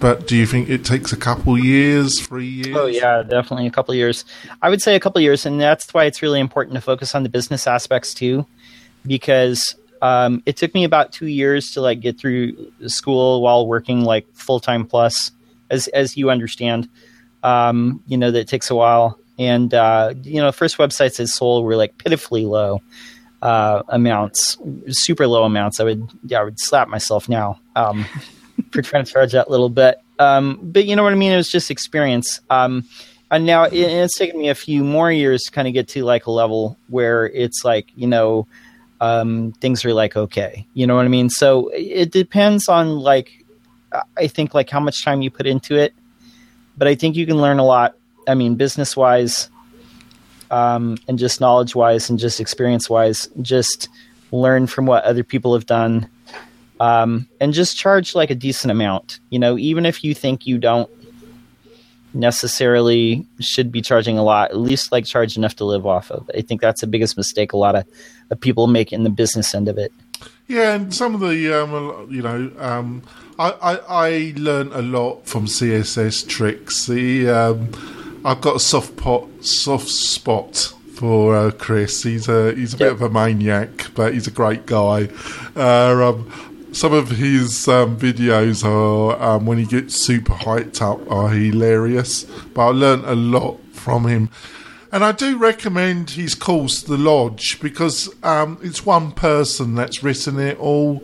[0.01, 2.77] but do you think it takes a couple years, three years?
[2.77, 4.25] Oh yeah, definitely a couple years.
[4.63, 7.23] I would say a couple years, and that's why it's really important to focus on
[7.23, 8.47] the business aspects too,
[9.07, 14.05] because um, it took me about two years to like get through school while working
[14.05, 15.31] like full time plus,
[15.71, 16.89] as as you understand.
[17.43, 19.19] Um, you know, that takes a while.
[19.39, 22.83] And, uh, you know, first websites I sold were like pitifully low
[23.41, 25.81] uh, amounts, super low amounts.
[25.81, 28.05] I would, yeah, I would slap myself now um,
[28.73, 30.01] for charge that little bit.
[30.19, 31.33] Um, but you know what I mean?
[31.33, 32.41] It was just experience.
[32.51, 32.85] Um,
[33.31, 36.05] and now it, it's taken me a few more years to kind of get to
[36.05, 38.47] like a level where it's like you know
[39.01, 43.45] um, things are like okay you know what i mean so it depends on like
[44.17, 45.95] i think like how much time you put into it
[46.77, 47.97] but i think you can learn a lot
[48.29, 49.49] i mean business wise
[50.51, 53.89] um, and just knowledge wise and just experience wise just
[54.33, 56.09] learn from what other people have done
[56.81, 60.59] um, and just charge like a decent amount you know even if you think you
[60.59, 60.91] don't
[62.15, 66.31] necessarily should be charging a lot, at least like charge enough to live off of.
[66.37, 67.87] I think that's the biggest mistake a lot of,
[68.31, 69.93] of people make in the business end of it.
[70.49, 73.03] Yeah, and some of the, um, you know, um,
[73.39, 76.87] I, I, I learned a lot from CSS tricks.
[76.87, 82.03] The, um, I've got a soft pot, soft spot for uh, Chris.
[82.03, 85.09] He's a he's a bit of a maniac, but he's a great guy.
[85.57, 91.11] Uh, um, some of his um, videos are um, when he gets super hyped up
[91.11, 92.25] are hilarious.
[92.55, 94.31] But I learned a lot from him,
[94.93, 100.39] and I do recommend his course, The Lodge, because um, it's one person that's written
[100.39, 101.03] it all.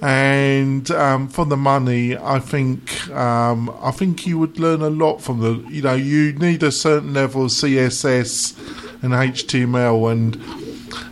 [0.00, 5.18] And um, for the money, I think um, I think you would learn a lot
[5.18, 5.68] from the.
[5.70, 10.63] You know, you need a certain level of CSS and HTML, and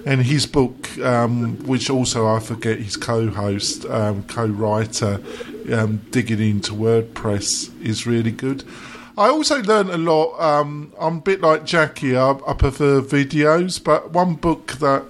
[0.05, 5.21] and his book, um, which also I forget his co-host, um, co-writer,
[5.73, 8.65] um, digging into WordPress is really good.
[9.17, 10.41] I also learned a lot.
[10.41, 12.17] Um, I'm a bit like Jackie.
[12.17, 15.05] I, I prefer videos, but one book that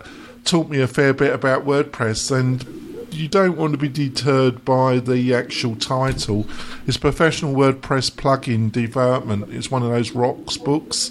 [0.44, 2.64] taught me a fair bit about WordPress and
[3.12, 6.46] you don't want to be deterred by the actual title.
[6.86, 9.52] It's Professional WordPress Plugin Development.
[9.52, 11.10] It's one of those Wrox books.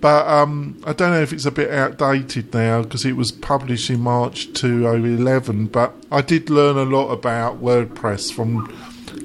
[0.00, 3.90] But um, I don't know if it's a bit outdated now because it was published
[3.90, 5.66] in March 2011.
[5.66, 8.72] But I did learn a lot about WordPress from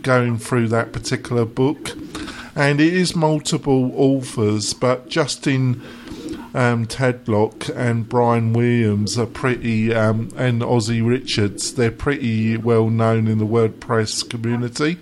[0.02, 1.92] going through that particular book.
[2.56, 5.82] And it is multiple authors, but Justin
[6.54, 13.28] um, Tadlock and Brian Williams are pretty, um, and Ozzy Richards, they're pretty well known
[13.28, 15.00] in the WordPress community.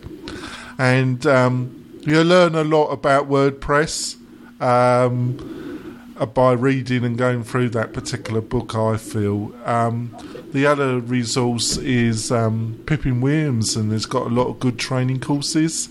[0.77, 4.15] And um, you learn a lot about WordPress
[4.61, 9.53] um, uh, by reading and going through that particular book, I feel.
[9.65, 10.15] Um,
[10.53, 15.19] the other resource is um, Pippin Williams, and there's got a lot of good training
[15.19, 15.89] courses.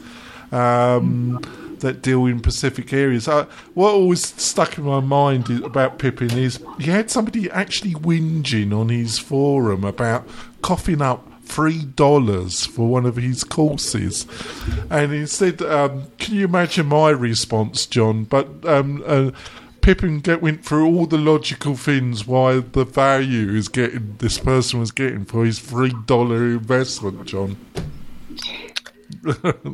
[0.53, 1.41] Um,
[1.81, 3.27] that deal in Pacific areas.
[3.27, 8.79] Uh, what always stuck in my mind about Pippin is he had somebody actually whinging
[8.79, 10.29] on his forum about
[10.63, 14.27] coughing up three dollars for one of his courses,
[14.89, 19.31] and he said, um, "Can you imagine my response, John?" But um, uh,
[19.81, 24.81] Pippin get, went through all the logical things why the value is getting this person
[24.81, 27.57] was getting for his three dollar investment, John.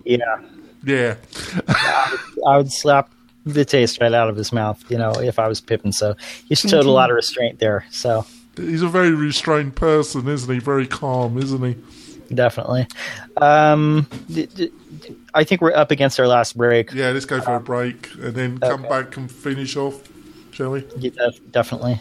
[0.05, 0.41] Yeah.
[0.85, 1.16] Yeah.
[2.47, 3.11] I would slap
[3.45, 5.93] the taste right out of his mouth, you know, if I was Pippin.
[5.93, 6.16] So
[6.49, 7.85] he showed a lot of restraint there.
[7.91, 8.27] So
[8.57, 10.61] He's a very restrained person, isn't he?
[10.61, 11.77] Very calm, isn't he?
[12.35, 12.89] definitely.
[13.37, 16.93] Um, d- d- d- I think we're up against our last break.
[16.93, 20.03] Yeah, let's go for a break and then come back and finish off,
[20.51, 20.85] shall we?
[20.99, 22.01] Yeah, def- definitely.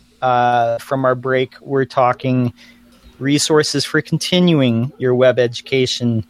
[0.21, 1.55] uh, from our break.
[1.61, 2.53] We're talking
[3.19, 6.25] resources for continuing your web education.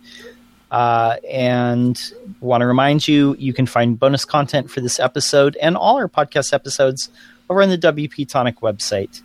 [0.69, 5.75] Uh, and want to remind you, you can find bonus content for this episode and
[5.75, 7.09] all our podcast episodes
[7.49, 9.21] over on the WP Tonic website.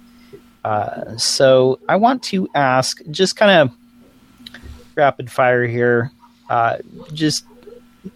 [0.65, 3.77] Uh, so I want to ask, just kind of
[4.97, 6.11] rapid fire here,
[6.51, 6.79] uh,
[7.13, 7.45] just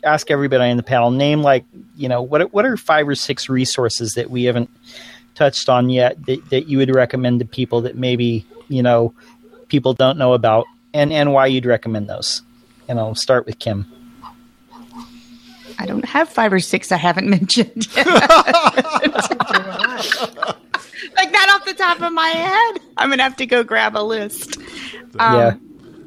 [0.02, 1.64] ask everybody on the panel, name like,
[1.96, 4.70] you know, what, what are five or six resources that we haven't
[5.34, 9.14] touched on yet that, that you would recommend to people that maybe, you know,
[9.68, 12.42] people don't know about and, and why you'd recommend those?
[12.88, 13.86] And I'll start with Kim.
[15.78, 18.06] I don't have five or six I haven't mentioned yet.
[18.06, 18.26] like
[21.32, 22.80] that off the top of my head.
[22.98, 24.58] I'm gonna have to go grab a list.
[25.18, 25.54] Um, yeah.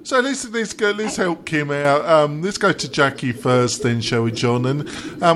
[0.03, 0.91] So let's let's go.
[0.91, 2.05] Let's help Kim out.
[2.05, 4.65] Um, let's go to Jackie first, then shall we, John?
[4.65, 4.83] And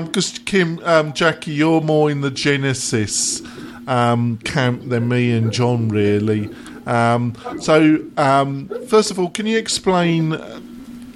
[0.06, 3.40] because Kim, um, Jackie, you're more in the Genesis
[3.88, 6.50] um, camp than me and John, really.
[6.86, 10.38] Um, so um, first of all, can you explain,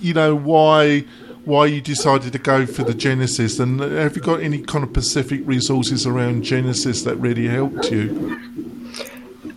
[0.00, 1.04] you know, why
[1.44, 4.90] why you decided to go for the Genesis, and have you got any kind of
[4.90, 8.38] specific resources around Genesis that really helped you?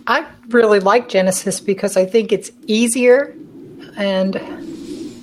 [0.08, 3.36] I really like Genesis because I think it's easier
[3.96, 4.34] and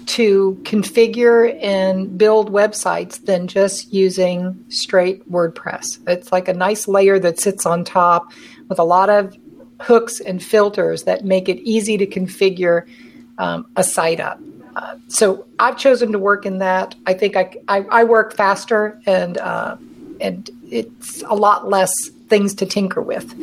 [0.07, 5.99] to configure and build websites than just using straight WordPress.
[6.07, 8.31] It's like a nice layer that sits on top
[8.69, 9.35] with a lot of
[9.81, 12.88] hooks and filters that make it easy to configure
[13.38, 14.39] um, a site up.
[14.75, 16.95] Uh, so I've chosen to work in that.
[17.05, 19.77] I think I, I, I work faster and uh,
[20.19, 21.91] and it's a lot less
[22.27, 23.34] things to tinker with.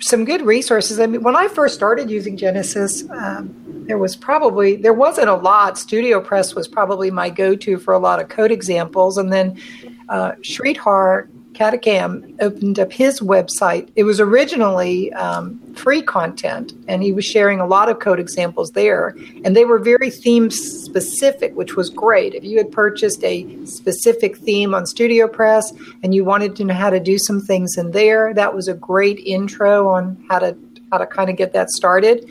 [0.00, 0.98] Some good resources.
[0.98, 3.54] I mean, when I first started using Genesis, um,
[3.86, 5.74] there was probably there wasn't a lot.
[5.74, 9.60] StudioPress was probably my go-to for a lot of code examples, and then
[10.08, 11.28] uh, Sridhar
[11.60, 13.90] Katakam opened up his website.
[13.94, 18.70] It was originally um, free content, and he was sharing a lot of code examples
[18.70, 19.14] there.
[19.44, 22.34] And they were very theme specific, which was great.
[22.34, 26.88] If you had purchased a specific theme on StudioPress and you wanted to know how
[26.88, 30.56] to do some things in there, that was a great intro on how to
[30.90, 32.26] how to kind of get that started.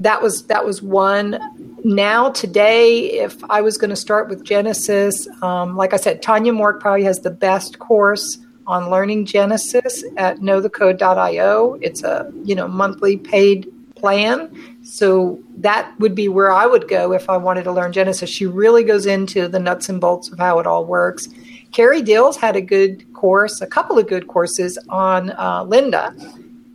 [0.00, 5.28] That was that was one now today, if I was going to start with Genesis,
[5.42, 10.38] um, like I said, Tonya Mork probably has the best course on learning Genesis at
[10.38, 11.78] knowthecode.io.
[11.82, 14.50] It's a you know monthly paid plan,
[14.82, 18.30] so that would be where I would go if I wanted to learn Genesis.
[18.30, 21.28] She really goes into the nuts and bolts of how it all works.
[21.72, 26.14] Carrie Dills had a good course, a couple of good courses on uh, Lynda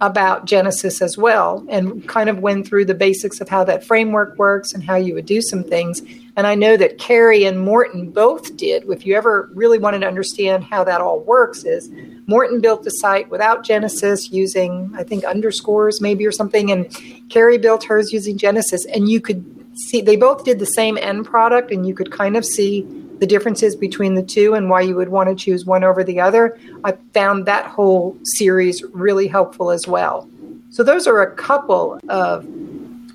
[0.01, 4.38] about Genesis as well and kind of went through the basics of how that framework
[4.38, 6.01] works and how you would do some things.
[6.38, 8.89] And I know that Carrie and Morten both did.
[8.89, 11.89] If you ever really wanted to understand how that all works, is
[12.27, 16.89] Morten built the site without Genesis using, I think, underscores maybe or something, and
[17.30, 18.85] Carrie built hers using Genesis.
[18.85, 19.43] And you could
[19.89, 22.88] see they both did the same end product, and you could kind of see
[23.19, 26.19] the differences between the two and why you would want to choose one over the
[26.19, 26.57] other.
[26.83, 30.29] I found that whole series really helpful as well.
[30.71, 32.45] So those are a couple of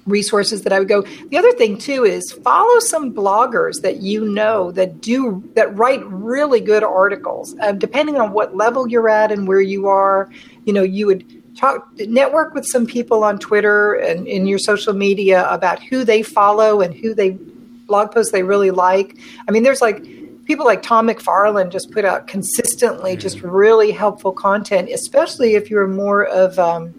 [0.06, 1.02] resources that I would go.
[1.02, 6.04] The other thing too is follow some bloggers that you know that do that write
[6.06, 7.54] really good articles.
[7.60, 10.30] Uh, depending on what level you're at and where you are,
[10.64, 14.92] you know, you would talk network with some people on Twitter and in your social
[14.92, 17.38] media about who they follow and who they
[17.86, 19.18] blog posts they really like.
[19.48, 20.04] I mean, there's like
[20.44, 23.20] people like Tom McFarlin just put out consistently mm-hmm.
[23.20, 26.94] just really helpful content, especially if you're more of, um,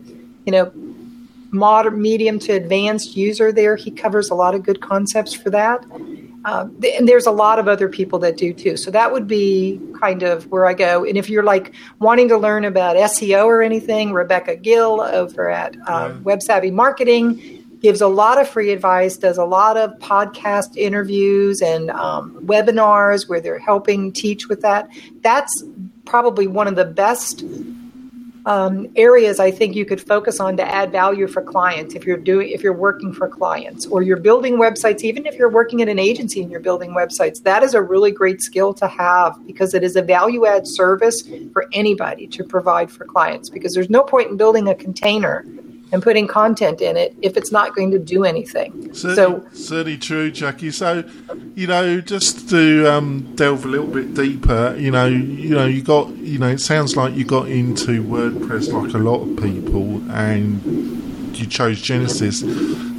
[0.45, 0.71] you know,
[1.51, 3.75] modern, medium to advanced user there.
[3.75, 5.85] He covers a lot of good concepts for that.
[6.43, 8.77] Uh, and there's a lot of other people that do too.
[8.77, 11.03] So that would be kind of where I go.
[11.03, 15.75] And if you're like wanting to learn about SEO or anything, Rebecca Gill over at
[15.87, 20.75] uh, Web Savvy Marketing gives a lot of free advice, does a lot of podcast
[20.75, 24.89] interviews and um, webinars where they're helping teach with that.
[25.21, 25.63] That's
[26.03, 27.43] probably one of the best
[28.47, 32.17] um, areas I think you could focus on to add value for clients if you're
[32.17, 35.01] doing if you're working for clients or you're building websites.
[35.01, 38.09] Even if you're working at an agency and you're building websites, that is a really
[38.09, 41.21] great skill to have because it is a value add service
[41.53, 43.47] for anybody to provide for clients.
[43.47, 45.45] Because there's no point in building a container
[45.95, 48.93] and putting content in it if it's not going to do anything.
[48.93, 50.69] Certainly, so certainly true, Jackie.
[50.69, 51.05] So,
[51.55, 55.81] you know, just to um, delve a little bit deeper, you know, you know, you
[55.81, 60.03] got, you know, it sounds like you got into WordPress like a lot of people,
[60.11, 60.61] and
[61.37, 62.41] you chose Genesis.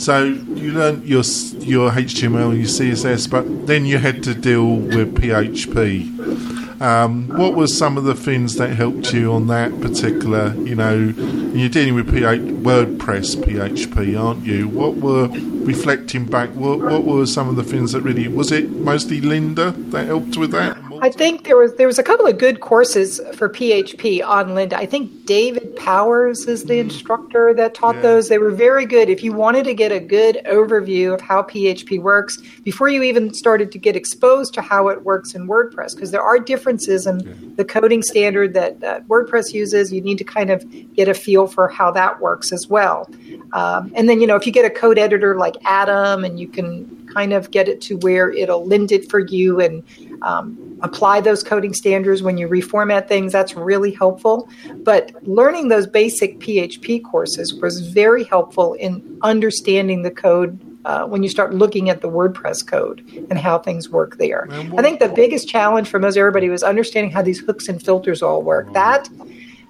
[0.02, 1.22] So you learned your
[1.58, 6.65] your HTML and your CSS, but then you had to deal with PHP.
[6.80, 10.54] Um, what were some of the things that helped you on that particular?
[10.54, 14.68] You know, you're dealing with WordPress PHP, aren't you?
[14.68, 16.50] What were reflecting back?
[16.50, 20.36] What, what were some of the things that really was it mostly Lynda that helped
[20.36, 20.76] with that?
[21.00, 24.74] I think there was there was a couple of good courses for PHP on Lynda.
[24.74, 26.80] I think David Powers is the mm.
[26.80, 28.02] instructor that taught yeah.
[28.02, 28.28] those.
[28.28, 29.08] They were very good.
[29.08, 33.34] If you wanted to get a good overview of how PHP works before you even
[33.34, 37.20] started to get exposed to how it works in WordPress, because there are differences in
[37.20, 37.34] yeah.
[37.56, 39.92] the coding standard that, that, WordPress uses.
[39.92, 40.64] You need to kind of
[40.94, 43.08] get a feel for how that works as well.
[43.52, 46.48] Um, and then you know if you get a code editor like Atom, and you
[46.48, 49.82] can kind of get it to where it'll lend it for you and
[50.22, 53.32] um, apply those coding standards when you reformat things.
[53.32, 54.48] That's really helpful.
[54.76, 61.22] But learning those basic PHP courses was very helpful in understanding the code uh, when
[61.22, 64.46] you start looking at the WordPress code and how things work there.
[64.78, 68.22] I think the biggest challenge for most everybody was understanding how these hooks and filters
[68.22, 68.72] all work.
[68.72, 69.08] That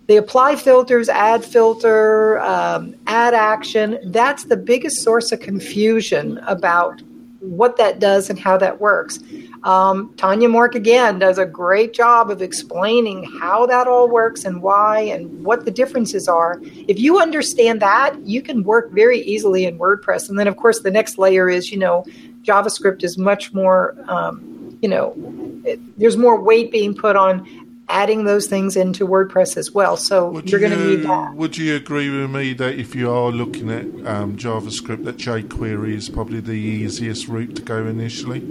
[0.08, 7.02] the apply filters, add filter, um, add action, that's the biggest source of confusion about
[7.40, 9.18] what that does and how that works.
[9.66, 14.62] Um, Tonya Mork again does a great job of explaining how that all works and
[14.62, 16.60] why and what the differences are.
[16.62, 20.28] If you understand that, you can work very easily in WordPress.
[20.28, 22.04] And then, of course, the next layer is, you know,
[22.42, 25.14] JavaScript is much more, um, you know,
[25.64, 27.44] it, there's more weight being put on
[27.88, 29.96] adding those things into WordPress as well.
[29.96, 31.34] So Would you're going to need that.
[31.34, 35.92] Would you agree with me that if you are looking at um, JavaScript, that jQuery
[35.92, 38.46] is probably the easiest route to go initially?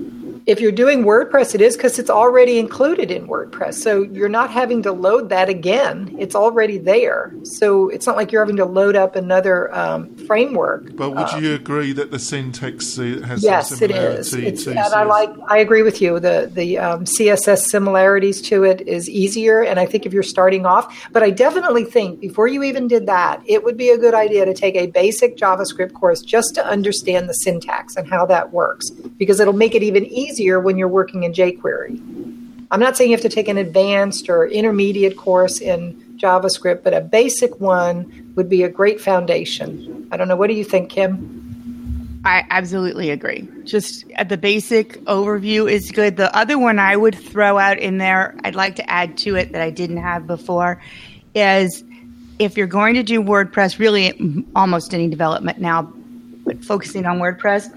[0.45, 3.75] If you're doing WordPress, it is because it's already included in WordPress.
[3.75, 6.15] So you're not having to load that again.
[6.19, 7.33] It's already there.
[7.43, 10.95] So it's not like you're having to load up another um, framework.
[10.95, 14.33] But would you agree that the syntax has Yes, some it similarity is.
[14.35, 15.31] It's, and I like.
[15.47, 16.19] I agree with you.
[16.19, 20.67] The the um, CSS similarities to it is easier, and I think if you're starting
[20.67, 24.13] off, but I definitely think before you even did that, it would be a good
[24.13, 28.53] idea to take a basic JavaScript course just to understand the syntax and how that
[28.53, 31.99] works, because it'll make it even easier when you're working in jQuery.
[32.71, 36.93] I'm not saying you have to take an advanced or intermediate course in JavaScript, but
[36.93, 40.07] a basic one would be a great foundation.
[40.11, 40.35] I don't know.
[40.35, 42.21] What do you think, Kim?
[42.25, 43.47] I absolutely agree.
[43.65, 46.17] Just uh, the basic overview is good.
[46.17, 49.51] The other one I would throw out in there, I'd like to add to it
[49.51, 50.81] that I didn't have before,
[51.35, 51.83] is
[52.39, 55.83] if you're going to do WordPress, really almost any development now,
[56.45, 57.69] but focusing on WordPress,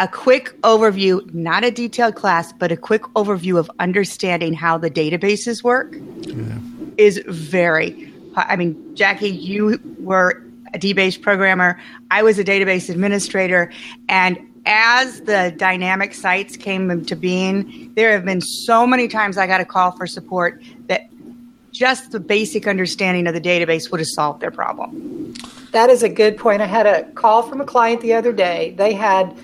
[0.00, 4.90] a quick overview, not a detailed class, but a quick overview of understanding how the
[4.90, 5.94] databases work
[6.96, 8.12] is very.
[8.34, 11.78] I mean, Jackie, you were a DBase programmer.
[12.10, 13.70] I was a database administrator,
[14.08, 19.46] and as the dynamic sites came into being, there have been so many times I
[19.46, 21.10] got a call for support that
[21.72, 25.34] just the basic understanding of the database would have solved their problem.
[25.72, 26.62] That is a good point.
[26.62, 28.74] I had a call from a client the other day.
[28.76, 29.36] They had,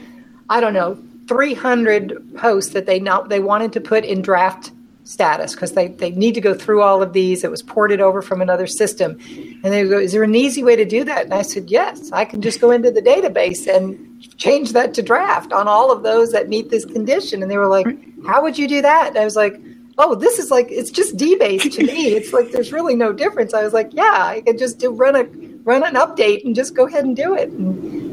[0.49, 0.99] I don't know,
[1.29, 4.71] 300 posts that they not, they wanted to put in draft
[5.05, 7.45] status because they, they need to go through all of these.
[7.45, 9.19] It was ported over from another system.
[9.63, 11.25] And they go, Is there an easy way to do that?
[11.25, 15.03] And I said, Yes, I can just go into the database and change that to
[15.03, 17.43] draft on all of those that meet this condition.
[17.43, 17.87] And they were like,
[18.27, 19.09] How would you do that?
[19.09, 19.61] And I was like,
[19.99, 22.09] oh, this is like it's just DBase to me.
[22.09, 23.55] It's like there's really no difference.
[23.55, 25.25] I was like, yeah, I could just do run a
[25.63, 27.49] run an update and just go ahead and do it.
[27.49, 28.06] And,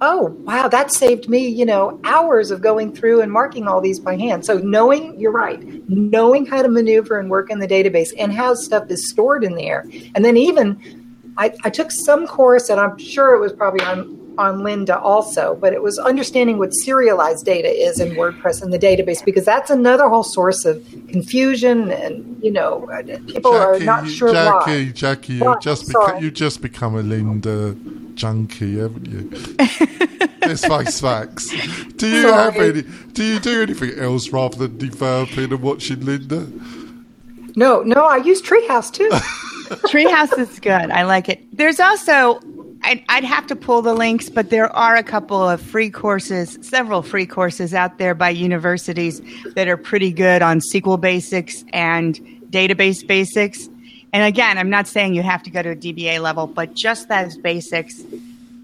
[0.00, 3.98] oh, wow, that saved me, you know, hours of going through and marking all these
[3.98, 4.44] by hand.
[4.44, 8.54] So knowing, you're right, knowing how to maneuver and work in the database and how
[8.54, 12.98] stuff is stored in there, and then even I, I took some course, and I'm
[12.98, 17.68] sure it was probably on on Lynda also, but it was understanding what serialized data
[17.68, 22.50] is in WordPress in the database because that's another whole source of confusion, and you
[22.50, 22.88] know,
[23.26, 24.92] people are not sure Jackie, why.
[24.92, 29.30] Jackie, you just beca- you just become a Lynda junkie, haven't you?
[30.42, 31.48] Let's face facts.
[31.96, 32.34] Do you Sorry.
[32.34, 32.82] have any?
[33.12, 37.56] Do you do anything else rather than developing and watching Lynda?
[37.56, 39.08] No, no, I use Treehouse too.
[39.88, 40.90] Treehouse is good.
[40.90, 41.40] I like it.
[41.56, 42.40] There's also,
[42.82, 46.58] I'd, I'd have to pull the links, but there are a couple of free courses,
[46.60, 49.22] several free courses out there by universities
[49.54, 52.16] that are pretty good on SQL basics and
[52.50, 53.70] database basics.
[54.12, 57.08] And again, I'm not saying you have to go to a DBA level, but just
[57.08, 58.02] those basics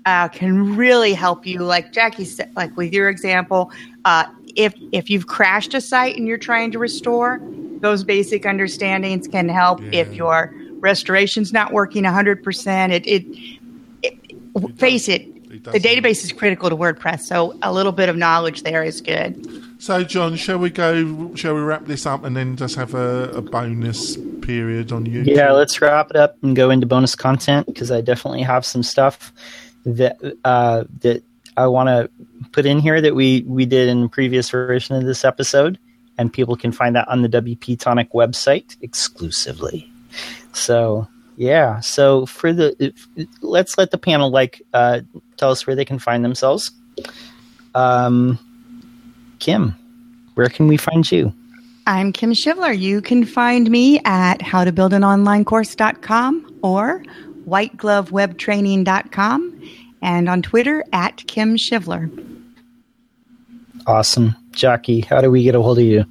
[0.04, 1.60] uh, can really help you.
[1.60, 3.70] Like Jackie said, like with your example,
[4.04, 4.24] uh,
[4.54, 7.40] if if you've crashed a site and you're trying to restore,
[7.80, 9.80] those basic understandings can help.
[9.92, 13.60] If your restoration's not working 100%, it, it,
[14.02, 18.16] it face it, It the database is critical to WordPress, so a little bit of
[18.16, 19.64] knowledge there is good.
[19.78, 21.34] So, John, shall we go?
[21.34, 25.22] Shall we wrap this up and then just have a, a bonus period on you?
[25.22, 28.82] Yeah, let's wrap it up and go into bonus content because I definitely have some
[28.82, 29.32] stuff
[29.84, 31.22] that uh, that
[31.56, 32.10] I want to
[32.52, 35.78] put in here that we we did in previous version of this episode,
[36.16, 39.90] and people can find that on the WP Tonic website exclusively.
[40.52, 43.06] So yeah, so for the if,
[43.42, 45.02] let's let the panel like uh,
[45.36, 46.70] tell us where they can find themselves.
[47.74, 48.38] Um,
[49.38, 49.74] Kim,
[50.34, 51.32] where can we find you?
[51.86, 52.76] I'm Kim Shivler.
[52.76, 57.02] You can find me at howtobuildanonlinecourse.com or
[57.48, 59.62] whiteglovewebtraining.com
[60.02, 62.10] and on Twitter at Kim Shivler.
[63.86, 65.02] Awesome, Jackie.
[65.02, 66.04] How do we get a hold of you?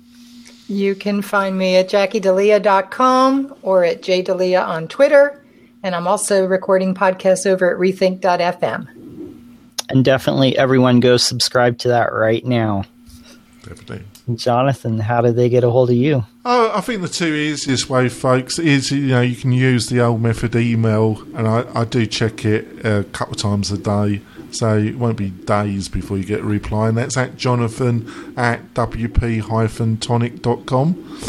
[0.67, 5.43] You can find me at jackiedelia.com or at jdelia on Twitter.
[5.83, 8.87] And I'm also recording podcasts over at rethink.fm.
[9.89, 12.85] And definitely everyone go subscribe to that right now.
[14.35, 16.25] Jonathan, how did they get a hold of you?
[16.43, 20.01] Oh, I think the two easiest way, folks, is you know you can use the
[20.01, 24.21] old method email, and I, I do check it a couple of times a day,
[24.51, 28.73] so it won't be days before you get a reply, and that's at jonathan at
[28.75, 31.19] wp-tonic.com.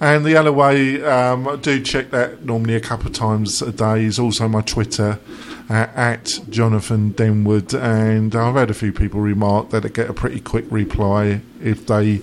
[0.00, 3.72] And the other way, um, I do check that normally a couple of times a
[3.72, 5.18] day, is also my Twitter
[5.70, 7.80] uh, at Jonathan Denwood.
[7.80, 11.86] And I've had a few people remark that I get a pretty quick reply if
[11.86, 12.22] they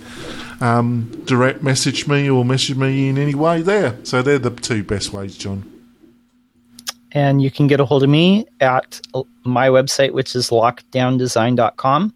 [0.60, 3.98] um, direct message me or message me in any way there.
[4.04, 5.68] So they're the two best ways, John.
[7.14, 9.02] And you can get a hold of me at
[9.44, 12.14] my website, which is lockedowndesign.com.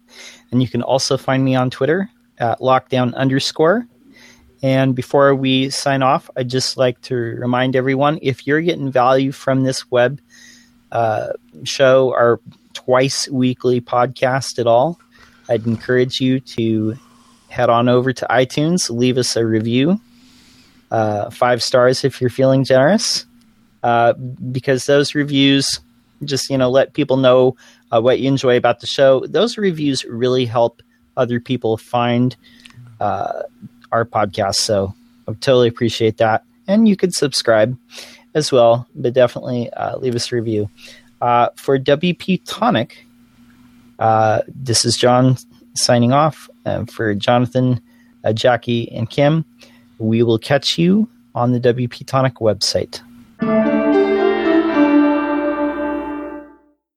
[0.50, 2.08] And you can also find me on Twitter
[2.38, 3.86] at lockdown underscore.
[4.62, 9.32] And before we sign off, I'd just like to remind everyone if you're getting value
[9.32, 10.20] from this web
[10.92, 11.32] uh,
[11.64, 12.40] show, our
[12.72, 14.98] twice weekly podcast at all,
[15.48, 16.96] I'd encourage you to
[17.48, 20.00] head on over to iTunes, leave us a review,
[20.90, 23.26] uh, five stars if you're feeling generous,
[23.82, 25.80] uh, because those reviews
[26.24, 27.56] just you know let people know
[27.92, 29.24] uh, what you enjoy about the show.
[29.26, 30.82] Those reviews really help
[31.16, 32.36] other people find
[33.00, 33.42] uh,
[33.96, 34.56] our podcast.
[34.56, 34.94] So
[35.26, 36.44] I totally appreciate that.
[36.68, 37.76] And you could subscribe
[38.34, 40.68] as well, but definitely uh, leave us a review.
[41.20, 43.06] Uh, for WP Tonic,
[43.98, 45.36] uh, this is John
[45.74, 46.48] signing off.
[46.64, 47.80] And for Jonathan,
[48.24, 49.44] uh, Jackie, and Kim,
[49.98, 53.00] we will catch you on the WP Tonic website.